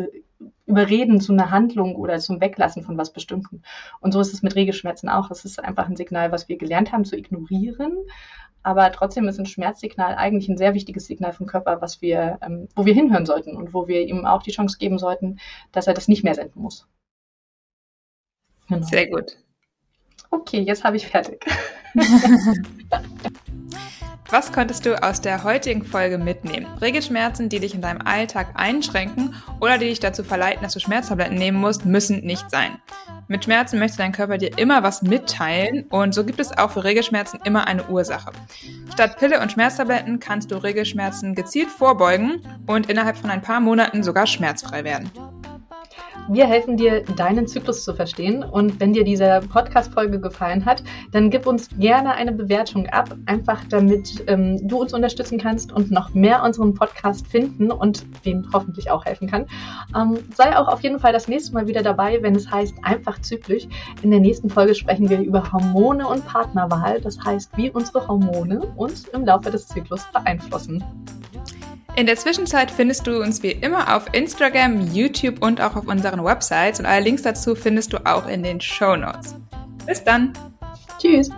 überreden, 0.65 1.19
zu 1.19 1.34
einer 1.34 1.52
Handlung 1.52 1.95
oder 1.95 2.19
zum 2.19 2.39
Weglassen 2.39 2.84
von 2.84 2.97
was 2.97 3.12
Bestimmten. 3.12 3.62
Und 4.00 4.12
so 4.12 4.21
ist 4.21 4.34
es 4.34 4.41
mit 4.41 4.56
Regelschmerzen 4.56 5.10
auch. 5.10 5.32
Es 5.32 5.43
ist 5.43 5.63
einfach 5.63 5.88
ein 5.88 5.95
Signal, 5.95 6.32
was 6.32 6.47
wir 6.47 6.58
gelernt 6.58 6.91
haben 6.91 7.00
haben 7.01 7.05
zu 7.05 7.17
ignorieren. 7.17 7.97
Aber 8.63 8.91
trotzdem 8.91 9.27
ist 9.27 9.39
ein 9.39 9.47
Schmerzsignal 9.47 10.15
eigentlich 10.15 10.47
ein 10.47 10.57
sehr 10.57 10.75
wichtiges 10.75 11.07
Signal 11.07 11.33
vom 11.33 11.47
Körper, 11.47 11.81
was 11.81 12.01
wir, 12.01 12.37
ähm, 12.43 12.67
wo 12.75 12.85
wir 12.85 12.93
hinhören 12.93 13.25
sollten 13.25 13.57
und 13.57 13.73
wo 13.73 13.87
wir 13.87 14.01
ihm 14.01 14.25
auch 14.25 14.43
die 14.43 14.51
Chance 14.51 14.77
geben 14.77 14.99
sollten, 14.99 15.39
dass 15.71 15.87
er 15.87 15.95
das 15.95 16.07
nicht 16.07 16.23
mehr 16.23 16.35
senden 16.35 16.61
muss. 16.61 16.87
Genau. 18.67 18.85
Sehr 18.85 19.09
gut. 19.09 19.37
Okay, 20.29 20.59
jetzt 20.59 20.83
habe 20.83 20.97
ich 20.97 21.07
fertig. 21.07 21.43
Was 24.31 24.53
konntest 24.53 24.85
du 24.85 24.95
aus 25.03 25.19
der 25.19 25.43
heutigen 25.43 25.83
Folge 25.83 26.17
mitnehmen? 26.17 26.65
Regelschmerzen, 26.79 27.49
die 27.49 27.59
dich 27.59 27.75
in 27.75 27.81
deinem 27.81 27.99
Alltag 28.05 28.47
einschränken 28.53 29.35
oder 29.59 29.77
die 29.77 29.89
dich 29.89 29.99
dazu 29.99 30.23
verleiten, 30.23 30.63
dass 30.63 30.71
du 30.71 30.79
Schmerztabletten 30.79 31.37
nehmen 31.37 31.59
musst, 31.59 31.83
müssen 31.85 32.21
nicht 32.21 32.49
sein. 32.49 32.77
Mit 33.27 33.43
Schmerzen 33.43 33.77
möchte 33.77 33.97
dein 33.97 34.13
Körper 34.13 34.37
dir 34.37 34.57
immer 34.57 34.83
was 34.83 35.01
mitteilen 35.01 35.83
und 35.89 36.13
so 36.13 36.23
gibt 36.23 36.39
es 36.39 36.57
auch 36.57 36.71
für 36.71 36.85
Regelschmerzen 36.85 37.41
immer 37.43 37.67
eine 37.67 37.89
Ursache. 37.89 38.31
Statt 38.93 39.17
Pille 39.19 39.41
und 39.41 39.51
Schmerztabletten 39.51 40.21
kannst 40.21 40.49
du 40.51 40.55
Regelschmerzen 40.55 41.35
gezielt 41.35 41.69
vorbeugen 41.69 42.41
und 42.67 42.89
innerhalb 42.89 43.17
von 43.17 43.31
ein 43.31 43.41
paar 43.41 43.59
Monaten 43.59 44.01
sogar 44.01 44.27
schmerzfrei 44.27 44.85
werden. 44.85 45.11
Wir 46.29 46.47
helfen 46.47 46.77
dir, 46.77 47.03
deinen 47.15 47.47
Zyklus 47.47 47.84
zu 47.84 47.93
verstehen. 47.93 48.43
Und 48.43 48.79
wenn 48.79 48.93
dir 48.93 49.03
diese 49.03 49.41
Podcast-Folge 49.51 50.19
gefallen 50.19 50.65
hat, 50.65 50.84
dann 51.12 51.29
gib 51.29 51.47
uns 51.47 51.69
gerne 51.77 52.13
eine 52.13 52.31
Bewertung 52.31 52.88
ab, 52.88 53.15
einfach 53.25 53.63
damit 53.69 54.23
ähm, 54.27 54.67
du 54.67 54.79
uns 54.81 54.93
unterstützen 54.93 55.39
kannst 55.39 55.71
und 55.71 55.91
noch 55.91 56.13
mehr 56.13 56.43
unseren 56.43 56.73
Podcast 56.73 57.27
finden 57.27 57.71
und 57.71 58.05
dem 58.25 58.45
hoffentlich 58.53 58.89
auch 58.91 59.05
helfen 59.05 59.27
kann. 59.27 59.45
Ähm, 59.95 60.19
sei 60.36 60.57
auch 60.57 60.67
auf 60.67 60.81
jeden 60.81 60.99
Fall 60.99 61.13
das 61.13 61.27
nächste 61.27 61.53
Mal 61.53 61.67
wieder 61.67 61.81
dabei, 61.84 62.21
wenn 62.21 62.36
es 62.36 62.49
heißt 62.49 62.75
einfach 62.84 63.19
zyklisch. 63.21 63.67
In 64.01 64.12
der 64.12 64.19
nächsten 64.19 64.49
Folge 64.49 64.75
sprechen 64.75 65.10
wir 65.10 65.19
über 65.19 65.51
Hormone 65.51 66.07
und 66.07 66.25
Partnerwahl, 66.25 67.01
das 67.01 67.19
heißt, 67.23 67.57
wie 67.57 67.71
unsere 67.71 68.07
Hormone 68.07 68.62
uns 68.75 69.07
im 69.10 69.25
Laufe 69.25 69.51
des 69.51 69.67
Zyklus 69.67 70.05
beeinflussen. 70.13 70.84
In 71.97 72.06
der 72.06 72.15
Zwischenzeit 72.15 72.71
findest 72.71 73.06
du 73.06 73.21
uns 73.21 73.43
wie 73.43 73.51
immer 73.51 73.95
auf 73.95 74.06
Instagram, 74.13 74.93
YouTube 74.93 75.43
und 75.43 75.60
auch 75.60 75.75
auf 75.75 75.88
unseren 75.88 76.23
Websites 76.23 76.80
und 76.80 76.86
alle 76.86 77.04
Links 77.04 77.23
dazu 77.23 77.54
findest 77.54 77.91
du 77.91 77.97
auch 78.06 78.27
in 78.27 78.43
den 78.43 78.62
Show 78.62 78.95
Notes. 78.95 79.36
Bis 79.86 80.01
dann. 80.04 80.32
Tschüss. 80.99 81.30